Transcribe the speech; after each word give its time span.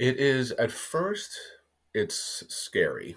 It 0.00 0.16
is 0.16 0.52
at 0.52 0.72
first 0.72 1.38
it's 1.92 2.42
scary 2.48 3.16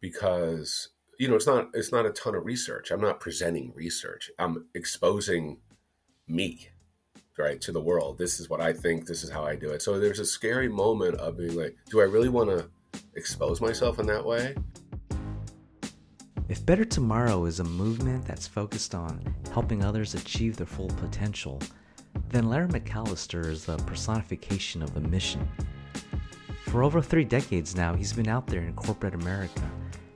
because 0.00 0.88
you 1.16 1.28
know 1.28 1.36
it's 1.36 1.46
not 1.46 1.68
it's 1.74 1.92
not 1.92 2.06
a 2.06 2.10
ton 2.10 2.34
of 2.34 2.44
research. 2.44 2.90
I'm 2.90 3.00
not 3.00 3.20
presenting 3.20 3.72
research. 3.76 4.32
I'm 4.40 4.66
exposing 4.74 5.58
me 6.26 6.70
right 7.38 7.60
to 7.60 7.70
the 7.70 7.80
world. 7.80 8.18
This 8.18 8.40
is 8.40 8.50
what 8.50 8.60
I 8.60 8.72
think. 8.72 9.06
This 9.06 9.22
is 9.22 9.30
how 9.30 9.44
I 9.44 9.54
do 9.54 9.70
it. 9.70 9.80
So 9.80 10.00
there's 10.00 10.18
a 10.18 10.24
scary 10.24 10.68
moment 10.68 11.14
of 11.18 11.38
being 11.38 11.54
like, 11.54 11.76
do 11.88 12.00
I 12.00 12.04
really 12.04 12.28
want 12.28 12.50
to 12.50 12.68
expose 13.14 13.60
myself 13.60 14.00
in 14.00 14.06
that 14.06 14.26
way? 14.26 14.56
If 16.48 16.66
Better 16.66 16.84
Tomorrow 16.84 17.44
is 17.44 17.60
a 17.60 17.64
movement 17.64 18.26
that's 18.26 18.48
focused 18.48 18.96
on 18.96 19.22
helping 19.52 19.84
others 19.84 20.14
achieve 20.14 20.56
their 20.56 20.66
full 20.66 20.88
potential, 20.88 21.62
then 22.30 22.48
Larry 22.48 22.68
McAlister 22.68 23.44
is 23.46 23.64
the 23.64 23.76
personification 23.78 24.82
of 24.82 24.94
the 24.94 25.00
mission. 25.00 25.48
For 26.66 26.84
over 26.84 27.02
three 27.02 27.24
decades 27.24 27.74
now, 27.74 27.94
he's 27.94 28.12
been 28.12 28.28
out 28.28 28.46
there 28.46 28.62
in 28.62 28.74
corporate 28.74 29.14
America, 29.14 29.68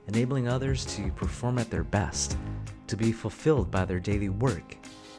enabling 0.07 0.47
others 0.47 0.85
to 0.95 1.11
perform 1.11 1.59
at 1.59 1.69
their 1.69 1.83
best, 1.83 2.37
to 2.87 2.95
be 2.95 3.11
fulfilled 3.11 3.69
by 3.69 3.83
their 3.83 3.99
daily 3.99 4.29
work, 4.29 4.77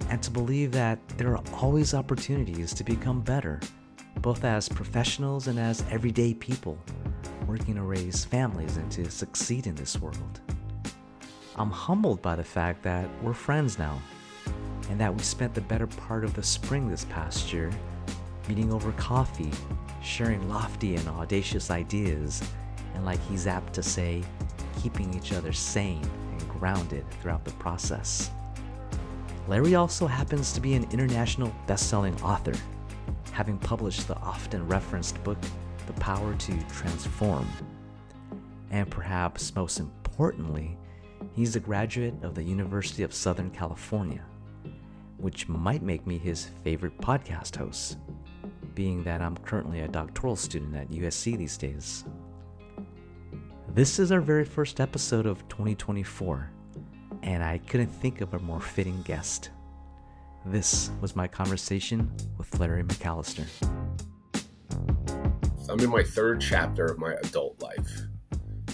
and 0.09 0.22
to 0.22 0.30
believe 0.30 0.72
that 0.72 0.98
there 1.19 1.36
are 1.36 1.45
always 1.60 1.92
opportunities 1.92 2.72
to 2.72 2.84
become 2.84 3.20
better, 3.20 3.60
both 4.22 4.44
as 4.44 4.66
professionals 4.66 5.48
and 5.48 5.58
as 5.58 5.84
everyday 5.91 6.33
people, 6.33 6.78
working 7.47 7.74
to 7.74 7.83
raise 7.83 8.24
families 8.24 8.78
and 8.78 8.91
to 8.92 9.10
succeed 9.10 9.66
in 9.66 9.74
this 9.74 10.00
world. 10.00 10.41
I'm 11.56 11.70
humbled 11.70 12.22
by 12.22 12.36
the 12.36 12.44
fact 12.44 12.83
that 12.84 13.10
we're 13.22 13.34
friends 13.34 13.78
now 13.78 14.00
and 14.90 15.00
that 15.00 15.14
we 15.14 15.22
spent 15.22 15.54
the 15.54 15.60
better 15.60 15.86
part 15.86 16.24
of 16.24 16.34
the 16.34 16.42
spring 16.42 16.88
this 16.88 17.04
past 17.06 17.52
year 17.52 17.70
meeting 18.48 18.72
over 18.72 18.92
coffee, 18.92 19.50
sharing 20.02 20.48
lofty 20.48 20.96
and 20.96 21.08
audacious 21.08 21.70
ideas, 21.70 22.42
and 22.94 23.04
like 23.04 23.20
he's 23.28 23.46
apt 23.46 23.72
to 23.74 23.82
say, 23.82 24.22
keeping 24.80 25.12
each 25.14 25.33
other 25.33 25.52
sane 25.52 26.08
and 26.30 26.48
grounded 26.48 27.05
throughout 27.20 27.44
the 27.44 27.50
process. 27.52 28.30
Larry 29.48 29.74
also 29.74 30.06
happens 30.06 30.52
to 30.52 30.61
be 30.61 30.74
an 30.74 30.86
international 30.91 31.52
best-selling 31.66 32.20
author, 32.22 32.55
having 33.33 33.58
published 33.58 34.08
the 34.08 34.16
often 34.18 34.66
referenced 34.66 35.22
book 35.24 35.39
The 35.86 35.92
Power 35.94 36.34
to 36.34 36.62
Transform. 36.68 37.46
And 38.70 38.91
perhaps 38.91 39.55
most 39.55 39.78
importantly, 39.78 40.77
he's 41.33 41.55
a 41.55 41.61
graduate 41.61 42.14
of 42.22 42.34
the 42.34 42.42
University 42.42 43.02
of 43.02 43.14
Southern 43.14 43.50
California 43.50 44.24
which 45.19 45.48
might 45.48 45.83
make 45.83 46.06
me 46.06 46.19
his 46.19 46.50
favorite 46.62 46.97
podcast 46.98 47.56
host, 47.56 47.98
being 48.75 49.03
that 49.05 49.23
I'm 49.23 49.36
currently 49.39 49.81
a 49.81 49.89
doctoral 49.89 50.36
student 50.36 50.77
at 50.77 50.91
USC 50.91 51.36
these 51.36 51.56
days. 51.56 52.05
This 53.75 53.98
is 53.98 54.12
our 54.12 54.20
very 54.20 54.45
first 54.45 54.81
episode 54.81 55.27
of 55.27 55.47
2024, 55.48 56.50
and 57.23 57.42
I 57.42 57.58
couldn't 57.58 57.89
think 57.89 58.20
of 58.20 58.34
a 58.34 58.39
more 58.39 58.61
fitting 58.61 59.03
guest. 59.03 59.50
This 60.45 60.91
was 61.00 61.17
my 61.17 61.27
conversation 61.27 62.11
with 62.39 62.58
Larry 62.58 62.84
McAlister. 62.84 63.47
I'm 65.69 65.80
in 65.80 65.91
my 65.91 66.03
third 66.03 66.41
chapter 66.41 66.84
of 66.84 66.98
my 66.98 67.14
adult 67.25 67.61
life. 67.61 68.03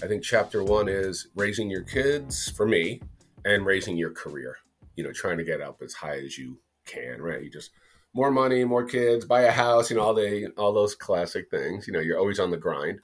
I 0.03 0.07
think 0.07 0.23
chapter 0.23 0.63
one 0.63 0.89
is 0.89 1.29
raising 1.35 1.71
your 1.71 1.83
kids 1.83 2.51
for 2.51 2.67
me 2.67 3.01
and 3.45 3.65
raising 3.65 3.97
your 3.97 4.11
career 4.11 4.59
you 4.97 5.05
know, 5.05 5.13
trying 5.13 5.39
to 5.39 5.45
get 5.45 5.61
up 5.61 5.81
as 5.83 5.95
high 5.95 6.19
as 6.19 6.39
you 6.39 6.59
can, 6.85 7.21
right? 7.21 7.43
You 7.43 7.51
just 7.51 7.71
more 8.15 8.31
money, 8.31 8.65
more 8.65 8.85
kids, 8.85 9.25
buy 9.25 9.43
a 9.43 9.51
house, 9.51 9.91
you 9.91 9.97
know, 9.97 10.03
all 10.03 10.15
the 10.15 10.49
all 10.57 10.73
those 10.73 10.95
classic 10.95 11.51
things. 11.51 11.87
You 11.87 11.93
know, 11.93 12.01
you're 12.01 12.19
always 12.19 12.41
on 12.41 12.51
the 12.51 12.57
grind. 12.57 13.01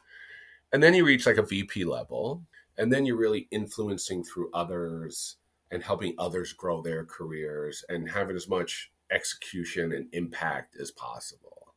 And 0.72 0.82
then 0.82 0.94
you 0.94 1.04
reach 1.04 1.26
like 1.26 1.38
a 1.38 1.42
VP 1.42 1.84
level, 1.84 2.42
and 2.76 2.92
then 2.92 3.06
you're 3.06 3.16
really 3.16 3.48
influencing 3.50 4.22
through 4.22 4.50
others 4.52 5.36
and 5.70 5.82
helping 5.82 6.14
others 6.18 6.52
grow 6.52 6.82
their 6.82 7.04
careers 7.04 7.84
and 7.88 8.10
having 8.10 8.36
as 8.36 8.48
much 8.48 8.90
execution 9.10 9.92
and 9.92 10.08
impact 10.12 10.76
as 10.80 10.90
possible. 10.90 11.74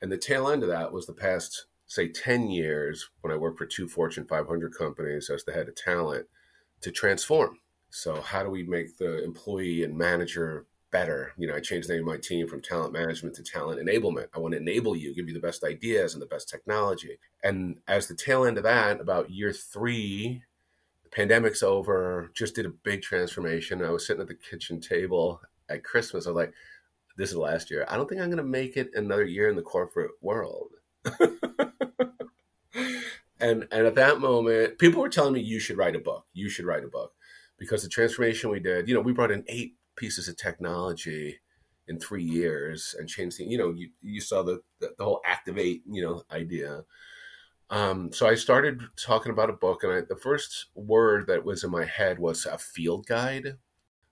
And 0.00 0.10
the 0.10 0.18
tail 0.18 0.48
end 0.48 0.62
of 0.62 0.68
that 0.68 0.92
was 0.92 1.06
the 1.06 1.12
past, 1.12 1.66
say, 1.86 2.08
10 2.08 2.50
years 2.50 3.08
when 3.20 3.32
I 3.32 3.36
worked 3.36 3.58
for 3.58 3.66
two 3.66 3.88
Fortune 3.88 4.26
500 4.26 4.74
companies 4.76 5.30
as 5.30 5.44
the 5.44 5.52
head 5.52 5.68
of 5.68 5.76
talent 5.76 6.26
to 6.82 6.90
transform 6.90 7.58
so 7.90 8.20
how 8.20 8.42
do 8.42 8.50
we 8.50 8.62
make 8.62 8.96
the 8.98 9.22
employee 9.24 9.84
and 9.84 9.96
manager 9.96 10.66
better? 10.90 11.32
You 11.36 11.46
know, 11.46 11.54
I 11.54 11.60
changed 11.60 11.88
the 11.88 11.94
name 11.94 12.02
of 12.02 12.14
my 12.14 12.18
team 12.18 12.46
from 12.48 12.60
talent 12.60 12.92
management 12.92 13.36
to 13.36 13.42
talent 13.42 13.80
enablement. 13.80 14.28
I 14.34 14.38
want 14.38 14.52
to 14.52 14.60
enable 14.60 14.96
you, 14.96 15.14
give 15.14 15.28
you 15.28 15.34
the 15.34 15.40
best 15.40 15.64
ideas 15.64 16.14
and 16.14 16.22
the 16.22 16.26
best 16.26 16.48
technology. 16.48 17.18
And 17.42 17.78
as 17.88 18.06
the 18.06 18.14
tail 18.14 18.44
end 18.44 18.58
of 18.58 18.64
that, 18.64 19.00
about 19.00 19.30
year 19.30 19.52
three, 19.52 20.42
the 21.04 21.10
pandemic's 21.10 21.62
over, 21.62 22.30
just 22.34 22.54
did 22.54 22.66
a 22.66 22.70
big 22.70 23.02
transformation. 23.02 23.84
I 23.84 23.90
was 23.90 24.06
sitting 24.06 24.22
at 24.22 24.28
the 24.28 24.34
kitchen 24.34 24.80
table 24.80 25.40
at 25.68 25.84
Christmas. 25.84 26.26
I 26.26 26.30
was 26.30 26.36
like, 26.36 26.52
this 27.16 27.30
is 27.30 27.36
last 27.36 27.70
year. 27.70 27.86
I 27.88 27.96
don't 27.96 28.08
think 28.08 28.20
I'm 28.20 28.28
going 28.28 28.36
to 28.38 28.44
make 28.44 28.76
it 28.76 28.90
another 28.94 29.24
year 29.24 29.48
in 29.48 29.56
the 29.56 29.62
corporate 29.62 30.10
world. 30.20 30.72
and 33.40 33.66
and 33.70 33.86
at 33.86 33.94
that 33.94 34.20
moment, 34.20 34.78
people 34.78 35.00
were 35.00 35.08
telling 35.08 35.32
me 35.32 35.40
you 35.40 35.60
should 35.60 35.78
write 35.78 35.96
a 35.96 36.00
book. 36.00 36.26
You 36.34 36.48
should 36.48 36.66
write 36.66 36.84
a 36.84 36.88
book 36.88 37.14
because 37.58 37.82
the 37.82 37.88
transformation 37.88 38.50
we 38.50 38.60
did, 38.60 38.88
you 38.88 38.94
know, 38.94 39.00
we 39.00 39.12
brought 39.12 39.30
in 39.30 39.44
eight 39.48 39.74
pieces 39.96 40.28
of 40.28 40.36
technology 40.36 41.38
in 41.88 41.98
three 41.98 42.24
years 42.24 42.94
and 42.98 43.08
changed 43.08 43.38
the, 43.38 43.44
you 43.44 43.58
know, 43.58 43.70
you, 43.70 43.90
you 44.02 44.20
saw 44.20 44.42
the, 44.42 44.60
the, 44.80 44.90
the 44.98 45.04
whole 45.04 45.20
activate, 45.24 45.82
you 45.88 46.02
know, 46.02 46.22
idea. 46.30 46.84
Um, 47.70 48.12
so 48.12 48.28
I 48.28 48.34
started 48.34 48.82
talking 48.96 49.32
about 49.32 49.50
a 49.50 49.54
book, 49.54 49.82
and 49.82 49.92
I, 49.92 50.00
the 50.00 50.16
first 50.16 50.66
word 50.74 51.26
that 51.26 51.44
was 51.44 51.64
in 51.64 51.70
my 51.70 51.84
head 51.84 52.18
was 52.18 52.46
a 52.46 52.58
field 52.58 53.06
guide. 53.06 53.56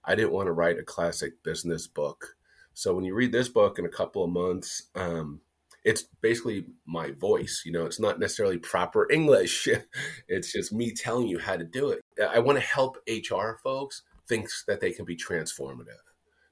I 0.04 0.14
didn't 0.14 0.32
want 0.32 0.46
to 0.46 0.52
write 0.52 0.78
a 0.78 0.82
classic 0.82 1.42
business 1.42 1.86
book. 1.86 2.36
So 2.74 2.94
when 2.94 3.04
you 3.04 3.14
read 3.14 3.32
this 3.32 3.48
book 3.48 3.78
in 3.78 3.86
a 3.86 3.90
couple 3.90 4.24
of 4.24 4.30
months, 4.30 4.84
um, 4.96 5.40
it's 5.84 6.04
basically 6.22 6.66
my 6.86 7.10
voice. 7.12 7.62
You 7.64 7.72
know, 7.72 7.84
it's 7.84 8.00
not 8.00 8.18
necessarily 8.18 8.58
proper 8.58 9.08
English. 9.12 9.68
it's 10.28 10.52
just 10.52 10.72
me 10.72 10.92
telling 10.92 11.28
you 11.28 11.38
how 11.38 11.56
to 11.56 11.64
do 11.64 11.90
it. 11.90 12.00
I 12.30 12.38
want 12.38 12.58
to 12.58 12.64
help 12.64 12.96
HR 13.08 13.58
folks 13.62 14.02
think 14.26 14.48
that 14.66 14.80
they 14.80 14.92
can 14.92 15.04
be 15.04 15.16
transformative, 15.16 16.00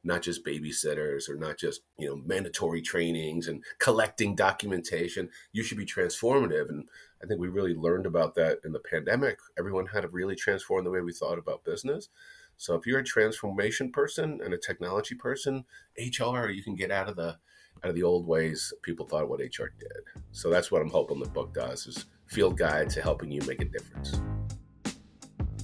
not 0.05 0.21
just 0.21 0.45
babysitters 0.45 1.29
or 1.31 1.37
not 1.37 1.57
just, 1.57 1.81
you 1.99 2.07
know, 2.07 2.17
mandatory 2.17 2.83
trainings 2.83 3.49
and 3.49 3.65
collecting 3.79 4.35
documentation. 4.35 5.31
You 5.53 5.63
should 5.63 5.79
be 5.79 5.87
transformative. 5.87 6.69
And 6.69 6.89
I 7.23 7.27
think 7.27 7.41
we 7.41 7.49
really 7.49 7.75
learned 7.75 8.05
about 8.05 8.35
that 8.35 8.59
in 8.65 8.73
the 8.73 8.81
pandemic. 8.81 9.39
Everyone 9.59 9.87
had 9.87 10.03
to 10.03 10.09
really 10.09 10.37
transform 10.37 10.85
the 10.85 10.91
way 10.91 11.01
we 11.01 11.13
thought 11.13 11.39
about 11.39 11.65
business. 11.65 12.11
So 12.59 12.75
if 12.75 12.87
you're 12.87 13.01
a 13.01 13.05
transformation 13.05 13.91
person 13.91 14.41
and 14.45 14.53
a 14.53 14.59
technology 14.59 15.15
person, 15.15 15.65
HR, 15.99 16.49
you 16.49 16.63
can 16.63 16.75
get 16.75 16.91
out 16.91 17.09
of 17.09 17.17
the 17.17 17.39
out 17.83 17.91
of 17.91 17.95
the 17.95 18.03
old 18.03 18.27
ways 18.27 18.73
people 18.83 19.07
thought 19.07 19.29
what 19.29 19.41
HR 19.41 19.73
did. 19.79 20.03
So 20.33 20.51
that's 20.51 20.71
what 20.71 20.83
I'm 20.83 20.91
hoping 20.91 21.21
the 21.21 21.29
book 21.29 21.53
does 21.53 21.87
is 21.87 22.07
field 22.27 22.57
guide 22.57 22.89
to 22.91 23.03
helping 23.03 23.31
you 23.31 23.41
make 23.47 23.61
a 23.61 23.67
difference. 23.67 24.21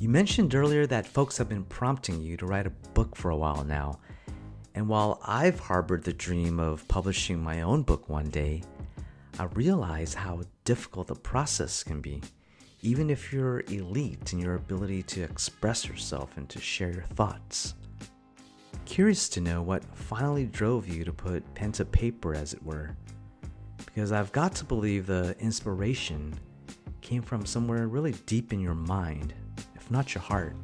You 0.00 0.08
mentioned 0.08 0.54
earlier 0.54 0.86
that 0.86 1.06
folks 1.06 1.38
have 1.38 1.48
been 1.48 1.64
prompting 1.64 2.20
you 2.20 2.36
to 2.36 2.46
write 2.46 2.66
a 2.66 2.72
book 2.94 3.16
for 3.16 3.30
a 3.30 3.36
while 3.36 3.64
now. 3.64 3.98
And 4.74 4.88
while 4.88 5.20
I've 5.26 5.58
harbored 5.58 6.04
the 6.04 6.12
dream 6.12 6.60
of 6.60 6.86
publishing 6.86 7.42
my 7.42 7.62
own 7.62 7.82
book 7.82 8.08
one 8.08 8.30
day, 8.30 8.62
I 9.38 9.44
realize 9.54 10.14
how 10.14 10.42
difficult 10.64 11.08
the 11.08 11.16
process 11.16 11.82
can 11.82 12.00
be, 12.00 12.22
even 12.82 13.10
if 13.10 13.32
you're 13.32 13.64
elite 13.68 14.32
in 14.32 14.38
your 14.38 14.54
ability 14.54 15.02
to 15.04 15.22
express 15.22 15.86
yourself 15.86 16.36
and 16.36 16.48
to 16.48 16.60
share 16.60 16.92
your 16.92 17.02
thoughts. 17.02 17.74
Curious 18.88 19.28
to 19.28 19.42
know 19.42 19.60
what 19.60 19.84
finally 19.94 20.46
drove 20.46 20.88
you 20.88 21.04
to 21.04 21.12
put 21.12 21.44
pen 21.54 21.72
to 21.72 21.84
paper, 21.84 22.34
as 22.34 22.54
it 22.54 22.62
were, 22.64 22.96
because 23.84 24.12
I've 24.12 24.32
got 24.32 24.54
to 24.56 24.64
believe 24.64 25.04
the 25.06 25.36
inspiration 25.38 26.34
came 27.02 27.20
from 27.20 27.44
somewhere 27.44 27.86
really 27.86 28.12
deep 28.24 28.50
in 28.50 28.60
your 28.60 28.74
mind, 28.74 29.34
if 29.76 29.90
not 29.90 30.14
your 30.14 30.22
heart. 30.22 30.56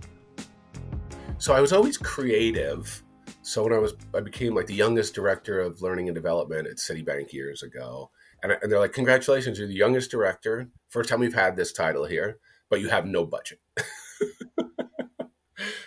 So 1.37 1.53
I 1.53 1.61
was 1.61 1.71
always 1.75 1.99
creative. 1.99 3.03
So 3.43 3.63
when 3.63 3.75
I 3.75 3.79
was, 3.79 3.93
I 4.15 4.21
became 4.21 4.55
like 4.55 4.67
the 4.69 4.75
youngest 4.75 5.15
director 5.15 5.61
of 5.61 5.83
learning 5.83 6.09
and 6.09 6.15
development 6.15 6.67
at 6.67 6.79
Citibank 6.79 7.31
years 7.35 7.63
ago. 7.63 8.11
And, 8.43 8.53
and 8.53 8.73
they're 8.73 8.81
like, 8.81 8.95
congratulations, 8.95 9.59
you're 9.59 9.69
the 9.69 9.75
youngest 9.75 10.11
director. 10.11 10.71
First 10.89 11.11
time 11.11 11.21
we've 11.21 11.35
had 11.35 11.57
this 11.57 11.75
title 11.75 12.07
here, 12.07 12.39
but 12.71 12.81
you 12.81 12.89
have 12.89 13.05
no 13.05 13.27
budget. 13.27 13.61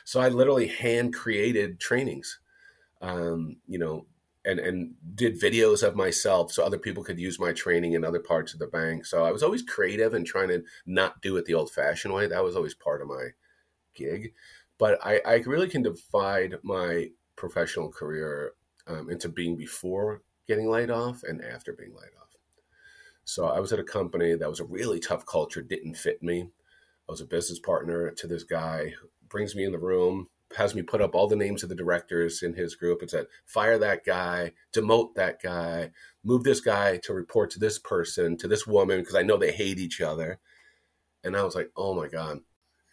So 0.03 0.19
I 0.19 0.29
literally 0.29 0.67
hand 0.67 1.13
created 1.13 1.79
trainings, 1.79 2.39
um, 3.01 3.57
you 3.67 3.79
know, 3.79 4.05
and 4.45 4.59
and 4.59 4.93
did 5.15 5.39
videos 5.39 5.83
of 5.83 5.95
myself 5.95 6.51
so 6.51 6.63
other 6.63 6.79
people 6.79 7.03
could 7.03 7.19
use 7.19 7.39
my 7.39 7.51
training 7.51 7.93
in 7.93 8.05
other 8.05 8.19
parts 8.19 8.53
of 8.53 8.59
the 8.59 8.67
bank. 8.67 9.05
So 9.05 9.25
I 9.25 9.31
was 9.31 9.43
always 9.43 9.61
creative 9.61 10.13
and 10.13 10.25
trying 10.25 10.49
to 10.49 10.63
not 10.85 11.21
do 11.21 11.35
it 11.37 11.45
the 11.45 11.53
old 11.53 11.71
fashioned 11.71 12.13
way. 12.13 12.27
That 12.27 12.43
was 12.43 12.55
always 12.55 12.73
part 12.73 13.01
of 13.01 13.07
my 13.07 13.29
gig. 13.93 14.33
But 14.77 14.99
I, 15.03 15.21
I 15.25 15.35
really 15.37 15.67
can 15.67 15.81
divide 15.81 16.55
my 16.63 17.09
professional 17.35 17.89
career 17.89 18.53
um, 18.87 19.09
into 19.09 19.27
being 19.27 19.57
before 19.57 20.21
getting 20.47 20.69
laid 20.69 20.89
off 20.89 21.23
and 21.23 21.43
after 21.43 21.73
being 21.73 21.91
laid 21.91 22.11
off. 22.21 22.27
So 23.25 23.45
I 23.45 23.59
was 23.59 23.73
at 23.73 23.79
a 23.79 23.83
company 23.83 24.35
that 24.35 24.49
was 24.49 24.61
a 24.61 24.65
really 24.65 24.99
tough 24.99 25.25
culture, 25.25 25.61
didn't 25.61 25.95
fit 25.95 26.23
me. 26.23 26.49
I 27.09 27.11
was 27.11 27.19
a 27.19 27.25
business 27.25 27.59
partner 27.59 28.11
to 28.11 28.27
this 28.27 28.43
guy, 28.43 28.93
brings 29.29 29.55
me 29.55 29.65
in 29.65 29.71
the 29.71 29.79
room, 29.79 30.27
has 30.55 30.73
me 30.73 30.81
put 30.81 31.01
up 31.01 31.13
all 31.13 31.27
the 31.27 31.35
names 31.35 31.63
of 31.63 31.69
the 31.69 31.75
directors 31.75 32.41
in 32.41 32.53
his 32.53 32.75
group 32.75 33.01
and 33.01 33.09
said, 33.09 33.27
fire 33.45 33.77
that 33.77 34.05
guy, 34.05 34.53
demote 34.75 35.15
that 35.15 35.41
guy, 35.41 35.91
move 36.23 36.43
this 36.43 36.61
guy 36.61 36.97
to 37.03 37.13
report 37.13 37.49
to 37.51 37.59
this 37.59 37.77
person, 37.79 38.37
to 38.37 38.47
this 38.47 38.65
woman, 38.65 38.99
because 38.99 39.15
I 39.15 39.23
know 39.23 39.37
they 39.37 39.51
hate 39.51 39.79
each 39.79 39.99
other. 40.01 40.39
And 41.23 41.35
I 41.35 41.43
was 41.43 41.55
like, 41.55 41.71
oh 41.75 41.93
my 41.93 42.07
God. 42.07 42.39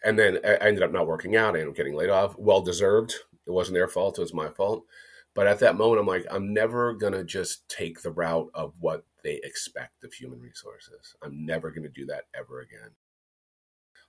And 0.03 0.19
then 0.19 0.39
I 0.43 0.55
ended 0.55 0.83
up 0.83 0.91
not 0.91 1.07
working 1.07 1.35
out. 1.35 1.55
I 1.55 1.59
ended 1.59 1.69
up 1.69 1.75
getting 1.75 1.95
laid 1.95 2.09
off. 2.09 2.37
Well 2.37 2.61
deserved. 2.61 3.15
It 3.47 3.51
wasn't 3.51 3.75
their 3.75 3.87
fault. 3.87 4.17
It 4.17 4.21
was 4.21 4.33
my 4.33 4.49
fault. 4.49 4.85
But 5.33 5.47
at 5.47 5.59
that 5.59 5.75
moment, 5.75 5.99
I'm 5.99 6.07
like, 6.07 6.25
I'm 6.29 6.53
never 6.53 6.93
going 6.93 7.13
to 7.13 7.23
just 7.23 7.67
take 7.69 8.01
the 8.01 8.11
route 8.11 8.49
of 8.53 8.73
what 8.79 9.05
they 9.23 9.39
expect 9.43 10.03
of 10.03 10.13
human 10.13 10.39
resources. 10.39 11.15
I'm 11.23 11.45
never 11.45 11.71
going 11.71 11.83
to 11.83 11.89
do 11.89 12.05
that 12.07 12.25
ever 12.37 12.61
again 12.61 12.91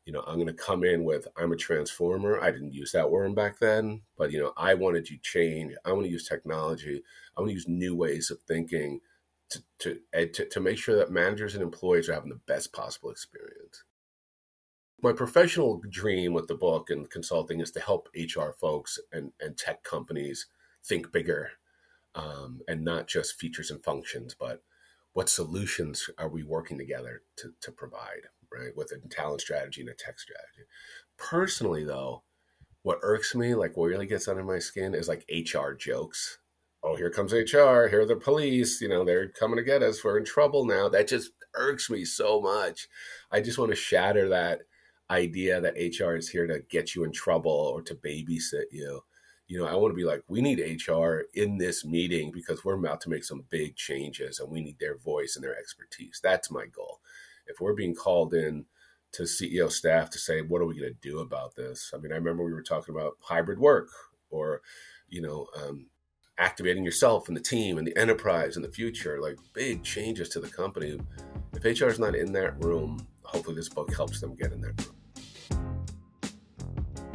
you 0.06 0.12
know, 0.12 0.22
I'm 0.26 0.36
going 0.36 0.46
to 0.46 0.54
come 0.54 0.84
in 0.84 1.04
with 1.04 1.26
I'm 1.36 1.52
a 1.52 1.56
transformer. 1.56 2.40
I 2.40 2.52
didn't 2.52 2.72
use 2.72 2.92
that 2.92 3.10
word 3.10 3.34
back 3.34 3.58
then, 3.58 4.02
but 4.16 4.30
you 4.30 4.38
know, 4.38 4.52
I 4.56 4.74
wanted 4.74 5.04
to 5.06 5.18
change. 5.18 5.74
I 5.84 5.92
want 5.92 6.04
to 6.04 6.12
use 6.12 6.26
technology. 6.26 7.02
I 7.36 7.40
want 7.40 7.50
to 7.50 7.54
use 7.54 7.68
new 7.68 7.94
ways 7.94 8.30
of 8.30 8.40
thinking 8.42 9.00
to 9.50 9.62
to, 9.80 9.98
to 10.28 10.46
to 10.48 10.60
make 10.60 10.78
sure 10.78 10.96
that 10.96 11.10
managers 11.10 11.54
and 11.54 11.62
employees 11.62 12.08
are 12.08 12.14
having 12.14 12.30
the 12.30 12.40
best 12.46 12.72
possible 12.72 13.10
experience. 13.10 13.82
My 15.02 15.12
professional 15.12 15.82
dream 15.90 16.32
with 16.32 16.46
the 16.46 16.54
book 16.54 16.88
and 16.88 17.10
consulting 17.10 17.60
is 17.60 17.70
to 17.72 17.80
help 17.80 18.08
HR 18.16 18.52
folks 18.58 18.98
and, 19.12 19.32
and 19.40 19.56
tech 19.58 19.82
companies 19.82 20.46
think 20.84 21.12
bigger 21.12 21.50
um, 22.14 22.60
and 22.66 22.82
not 22.82 23.06
just 23.06 23.38
features 23.38 23.70
and 23.70 23.84
functions, 23.84 24.34
but 24.38 24.62
what 25.12 25.28
solutions 25.28 26.08
are 26.16 26.28
we 26.28 26.42
working 26.42 26.78
together 26.78 27.22
to, 27.36 27.52
to 27.60 27.72
provide? 27.72 28.28
Right? 28.52 28.76
With 28.76 28.92
a 28.92 29.08
talent 29.08 29.40
strategy 29.40 29.80
and 29.80 29.90
a 29.90 29.94
tech 29.94 30.18
strategy. 30.18 30.68
Personally, 31.18 31.84
though, 31.84 32.22
what 32.82 33.00
irks 33.02 33.34
me, 33.34 33.54
like 33.54 33.76
what 33.76 33.86
really 33.86 34.06
gets 34.06 34.28
under 34.28 34.44
my 34.44 34.58
skin, 34.58 34.94
is 34.94 35.08
like 35.08 35.28
HR 35.28 35.72
jokes. 35.72 36.38
Oh, 36.82 36.94
here 36.94 37.10
comes 37.10 37.32
HR. 37.32 37.88
Here 37.88 38.02
are 38.02 38.06
the 38.06 38.14
police. 38.14 38.80
You 38.80 38.88
know, 38.88 39.04
they're 39.04 39.28
coming 39.28 39.56
to 39.56 39.64
get 39.64 39.82
us. 39.82 40.04
We're 40.04 40.18
in 40.18 40.24
trouble 40.24 40.64
now. 40.64 40.88
That 40.88 41.08
just 41.08 41.32
irks 41.54 41.90
me 41.90 42.04
so 42.04 42.40
much. 42.40 42.86
I 43.32 43.40
just 43.40 43.58
want 43.58 43.70
to 43.70 43.76
shatter 43.76 44.28
that 44.28 44.60
idea 45.10 45.60
that 45.60 45.74
HR 45.74 46.14
is 46.14 46.28
here 46.28 46.46
to 46.46 46.62
get 46.70 46.94
you 46.94 47.02
in 47.02 47.10
trouble 47.10 47.50
or 47.50 47.82
to 47.82 47.94
babysit 47.94 48.66
you. 48.70 49.00
You 49.48 49.58
know, 49.58 49.66
I 49.66 49.74
want 49.74 49.92
to 49.92 49.96
be 49.96 50.04
like, 50.04 50.22
we 50.28 50.40
need 50.40 50.60
HR 50.60 51.22
in 51.34 51.58
this 51.58 51.84
meeting 51.84 52.30
because 52.32 52.64
we're 52.64 52.78
about 52.78 53.00
to 53.02 53.10
make 53.10 53.24
some 53.24 53.44
big 53.50 53.76
changes 53.76 54.38
and 54.38 54.50
we 54.50 54.60
need 54.60 54.78
their 54.78 54.98
voice 54.98 55.34
and 55.36 55.44
their 55.44 55.58
expertise. 55.58 56.20
That's 56.22 56.50
my 56.50 56.66
goal 56.66 57.00
if 57.46 57.60
we're 57.60 57.74
being 57.74 57.94
called 57.94 58.34
in 58.34 58.64
to 59.12 59.22
CEO 59.22 59.70
staff 59.70 60.10
to 60.10 60.18
say, 60.18 60.42
what 60.42 60.60
are 60.60 60.66
we 60.66 60.78
going 60.78 60.92
to 60.92 61.08
do 61.08 61.20
about 61.20 61.54
this? 61.54 61.92
I 61.94 61.98
mean, 61.98 62.12
I 62.12 62.16
remember 62.16 62.44
we 62.44 62.52
were 62.52 62.62
talking 62.62 62.94
about 62.94 63.14
hybrid 63.20 63.58
work 63.58 63.88
or, 64.30 64.60
you 65.08 65.22
know, 65.22 65.46
um, 65.56 65.86
activating 66.38 66.84
yourself 66.84 67.28
and 67.28 67.36
the 67.36 67.40
team 67.40 67.78
and 67.78 67.86
the 67.86 67.96
enterprise 67.96 68.56
in 68.56 68.62
the 68.62 68.68
future, 68.68 69.20
like 69.20 69.36
big 69.54 69.82
changes 69.82 70.28
to 70.30 70.40
the 70.40 70.48
company. 70.48 70.98
If 71.54 71.64
HR 71.64 71.86
is 71.86 71.98
not 71.98 72.14
in 72.14 72.32
that 72.32 72.62
room, 72.62 73.06
hopefully 73.22 73.56
this 73.56 73.68
book 73.68 73.94
helps 73.94 74.20
them 74.20 74.34
get 74.34 74.52
in 74.52 74.60
that 74.60 74.86
room. 74.86 74.96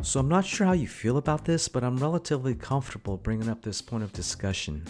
So 0.02 0.20
I'm 0.20 0.28
not 0.28 0.46
sure 0.46 0.66
how 0.66 0.74
you 0.74 0.88
feel 0.88 1.18
about 1.18 1.46
this, 1.46 1.68
but 1.68 1.84
I'm 1.84 1.98
relatively 1.98 2.56
comfortable 2.56 3.18
bringing 3.18 3.50
up 3.50 3.62
this 3.62 3.84
point 3.84 4.04
of 4.04 4.12
discussion, 4.12 4.84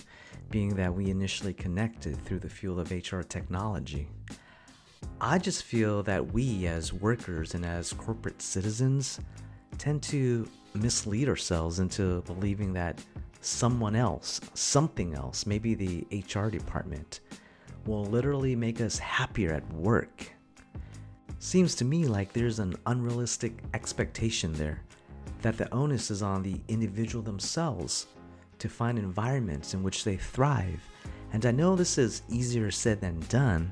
being 0.49 0.75
that 0.75 0.93
we 0.93 1.09
initially 1.09 1.53
connected 1.53 2.23
through 2.23 2.39
the 2.39 2.49
fuel 2.49 2.79
of 2.79 2.91
HR 2.91 3.19
technology. 3.19 4.07
I 5.23 5.37
just 5.37 5.65
feel 5.65 6.01
that 6.03 6.33
we, 6.33 6.65
as 6.65 6.93
workers 6.93 7.53
and 7.53 7.63
as 7.63 7.93
corporate 7.93 8.41
citizens, 8.41 9.19
tend 9.77 10.01
to 10.03 10.49
mislead 10.73 11.29
ourselves 11.29 11.77
into 11.77 12.23
believing 12.23 12.73
that 12.73 12.99
someone 13.39 13.95
else, 13.95 14.41
something 14.55 15.13
else, 15.13 15.45
maybe 15.45 15.75
the 15.75 16.07
HR 16.11 16.49
department, 16.49 17.19
will 17.85 18.03
literally 18.05 18.55
make 18.55 18.81
us 18.81 18.97
happier 18.97 19.53
at 19.53 19.73
work. 19.73 20.33
Seems 21.37 21.75
to 21.75 21.85
me 21.85 22.05
like 22.05 22.33
there's 22.33 22.57
an 22.57 22.75
unrealistic 22.87 23.61
expectation 23.75 24.51
there 24.53 24.81
that 25.43 25.55
the 25.55 25.71
onus 25.71 26.09
is 26.09 26.23
on 26.23 26.41
the 26.41 26.59
individual 26.67 27.23
themselves 27.23 28.07
to 28.57 28.67
find 28.67 28.97
environments 28.97 29.75
in 29.75 29.83
which 29.83 30.03
they 30.03 30.17
thrive. 30.17 30.81
And 31.31 31.45
I 31.45 31.51
know 31.51 31.75
this 31.75 31.99
is 31.99 32.23
easier 32.27 32.71
said 32.71 33.01
than 33.01 33.19
done, 33.29 33.71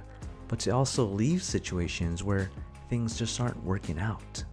but 0.50 0.60
to 0.60 0.72
also 0.72 1.06
leave 1.06 1.42
situations 1.42 2.24
where 2.24 2.50
things 2.90 3.18
just 3.18 3.40
aren't 3.40 3.64
working 3.64 4.00
out. 4.00 4.44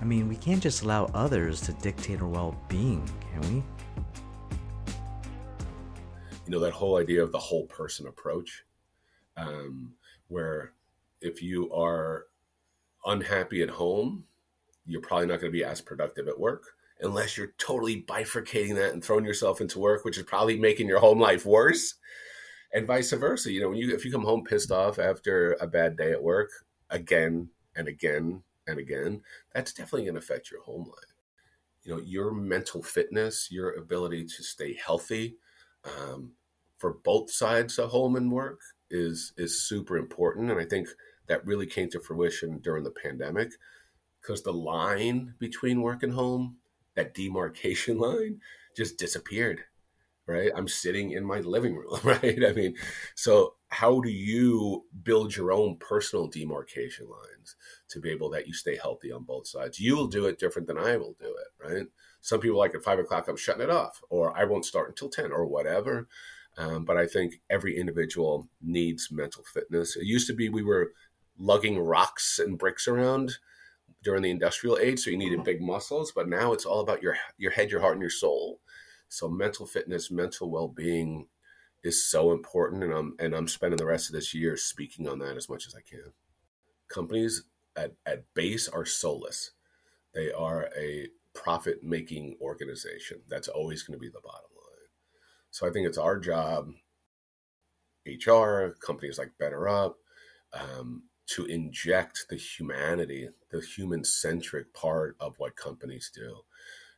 I 0.00 0.04
mean, 0.04 0.28
we 0.28 0.36
can't 0.36 0.62
just 0.62 0.82
allow 0.82 1.06
others 1.12 1.60
to 1.62 1.72
dictate 1.74 2.22
our 2.22 2.28
well 2.28 2.56
being, 2.68 3.06
can 3.32 3.40
we? 3.52 3.62
You 6.46 6.52
know, 6.56 6.60
that 6.60 6.72
whole 6.72 6.96
idea 6.96 7.22
of 7.22 7.32
the 7.32 7.38
whole 7.38 7.66
person 7.66 8.06
approach, 8.06 8.64
um, 9.36 9.92
where 10.28 10.72
if 11.20 11.42
you 11.42 11.70
are 11.72 12.26
unhappy 13.04 13.62
at 13.62 13.68
home, 13.68 14.24
you're 14.86 15.02
probably 15.02 15.26
not 15.26 15.40
going 15.40 15.52
to 15.52 15.58
be 15.58 15.64
as 15.64 15.80
productive 15.80 16.28
at 16.28 16.38
work 16.38 16.64
unless 17.02 17.36
you're 17.36 17.52
totally 17.58 18.02
bifurcating 18.02 18.74
that 18.74 18.92
and 18.92 19.02
throwing 19.02 19.24
yourself 19.24 19.60
into 19.60 19.78
work, 19.78 20.04
which 20.04 20.18
is 20.18 20.24
probably 20.24 20.58
making 20.58 20.86
your 20.86 20.98
home 20.98 21.18
life 21.18 21.46
worse 21.46 21.94
and 22.72 22.86
vice 22.86 23.12
versa. 23.12 23.52
You 23.52 23.62
know, 23.62 23.68
when 23.70 23.78
you 23.78 23.94
if 23.94 24.04
you 24.04 24.12
come 24.12 24.24
home 24.24 24.44
pissed 24.44 24.70
off 24.70 24.98
after 24.98 25.56
a 25.60 25.66
bad 25.66 25.96
day 25.96 26.12
at 26.12 26.22
work 26.22 26.50
again 26.90 27.48
and 27.74 27.88
again 27.88 28.42
and 28.66 28.78
again, 28.78 29.22
that's 29.54 29.72
definitely 29.72 30.04
going 30.04 30.14
to 30.14 30.20
affect 30.20 30.50
your 30.50 30.62
home 30.62 30.84
life. 30.84 31.14
You 31.82 31.94
know, 31.94 32.02
your 32.02 32.32
mental 32.32 32.82
fitness, 32.82 33.48
your 33.50 33.72
ability 33.72 34.24
to 34.24 34.42
stay 34.42 34.74
healthy 34.74 35.36
um, 35.84 36.32
for 36.78 36.94
both 37.04 37.30
sides 37.30 37.78
of 37.78 37.90
home 37.90 38.16
and 38.16 38.30
work 38.30 38.60
is 38.90 39.32
is 39.36 39.62
super 39.62 39.96
important, 39.96 40.50
and 40.50 40.60
I 40.60 40.64
think 40.64 40.88
that 41.26 41.46
really 41.46 41.66
came 41.66 41.88
to 41.90 42.00
fruition 42.00 42.58
during 42.58 42.84
the 42.84 42.90
pandemic 42.90 43.52
because 44.20 44.42
the 44.42 44.52
line 44.52 45.34
between 45.38 45.80
work 45.80 46.02
and 46.02 46.12
home, 46.12 46.56
that 46.94 47.14
demarcation 47.14 47.98
line, 48.00 48.40
just 48.76 48.98
disappeared 48.98 49.64
right? 50.26 50.50
I'm 50.54 50.68
sitting 50.68 51.12
in 51.12 51.24
my 51.24 51.40
living 51.40 51.74
room, 51.74 51.98
right? 52.04 52.38
I 52.46 52.52
mean, 52.52 52.76
so 53.14 53.54
how 53.68 54.00
do 54.00 54.10
you 54.10 54.84
build 55.02 55.34
your 55.34 55.52
own 55.52 55.76
personal 55.76 56.26
demarcation 56.26 57.06
lines 57.08 57.56
to 57.88 58.00
be 58.00 58.10
able 58.10 58.30
that 58.30 58.46
you 58.46 58.54
stay 58.54 58.76
healthy 58.76 59.12
on 59.12 59.24
both 59.24 59.46
sides? 59.46 59.80
You 59.80 59.96
will 59.96 60.06
do 60.06 60.26
it 60.26 60.38
different 60.38 60.68
than 60.68 60.78
I 60.78 60.96
will 60.96 61.16
do 61.20 61.34
it, 61.36 61.68
right? 61.68 61.86
Some 62.20 62.40
people 62.40 62.58
like 62.58 62.74
at 62.74 62.82
five 62.82 62.98
o'clock, 62.98 63.28
I'm 63.28 63.36
shutting 63.36 63.62
it 63.62 63.70
off, 63.70 64.00
or 64.10 64.36
I 64.36 64.44
won't 64.44 64.64
start 64.64 64.88
until 64.88 65.08
10 65.08 65.32
or 65.32 65.46
whatever. 65.46 66.08
Um, 66.58 66.84
but 66.84 66.96
I 66.96 67.06
think 67.06 67.40
every 67.48 67.78
individual 67.78 68.48
needs 68.60 69.10
mental 69.10 69.44
fitness. 69.44 69.96
It 69.96 70.04
used 70.04 70.26
to 70.26 70.34
be 70.34 70.48
we 70.48 70.62
were 70.62 70.92
lugging 71.38 71.78
rocks 71.78 72.38
and 72.38 72.58
bricks 72.58 72.86
around 72.86 73.32
during 74.02 74.22
the 74.22 74.30
industrial 74.30 74.78
age, 74.78 75.00
so 75.00 75.10
you 75.10 75.16
needed 75.16 75.44
big 75.44 75.60
muscles. 75.62 76.12
But 76.14 76.28
now 76.28 76.52
it's 76.52 76.64
all 76.66 76.80
about 76.80 77.02
your 77.02 77.16
your 77.38 77.52
head, 77.52 77.70
your 77.70 77.80
heart, 77.80 77.94
and 77.94 78.02
your 78.02 78.10
soul 78.10 78.60
so 79.10 79.28
mental 79.28 79.66
fitness, 79.66 80.10
mental 80.10 80.50
well-being 80.50 81.26
is 81.82 82.08
so 82.08 82.30
important 82.30 82.84
and 82.84 82.92
I'm 82.92 83.16
and 83.18 83.34
I'm 83.34 83.48
spending 83.48 83.78
the 83.78 83.86
rest 83.86 84.08
of 84.08 84.14
this 84.14 84.32
year 84.34 84.56
speaking 84.56 85.08
on 85.08 85.18
that 85.18 85.36
as 85.36 85.48
much 85.48 85.66
as 85.66 85.74
I 85.74 85.80
can. 85.80 86.12
Companies 86.88 87.42
at, 87.76 87.92
at 88.06 88.24
base 88.34 88.68
are 88.68 88.86
soulless. 88.86 89.50
They 90.14 90.30
are 90.30 90.70
a 90.78 91.08
profit 91.34 91.82
making 91.82 92.36
organization. 92.40 93.22
That's 93.28 93.48
always 93.48 93.82
going 93.82 93.98
to 93.98 94.00
be 94.00 94.08
the 94.08 94.20
bottom 94.22 94.50
line. 94.54 94.88
So 95.50 95.66
I 95.66 95.72
think 95.72 95.88
it's 95.88 95.98
our 95.98 96.18
job, 96.18 96.68
HR, 98.06 98.76
companies 98.80 99.18
like 99.18 99.32
BetterUp, 99.40 99.94
um, 100.52 101.04
to 101.34 101.46
inject 101.46 102.26
the 102.28 102.36
humanity, 102.36 103.28
the 103.50 103.60
human 103.60 104.04
centric 104.04 104.72
part 104.72 105.16
of 105.20 105.36
what 105.38 105.56
companies 105.56 106.10
do. 106.14 106.42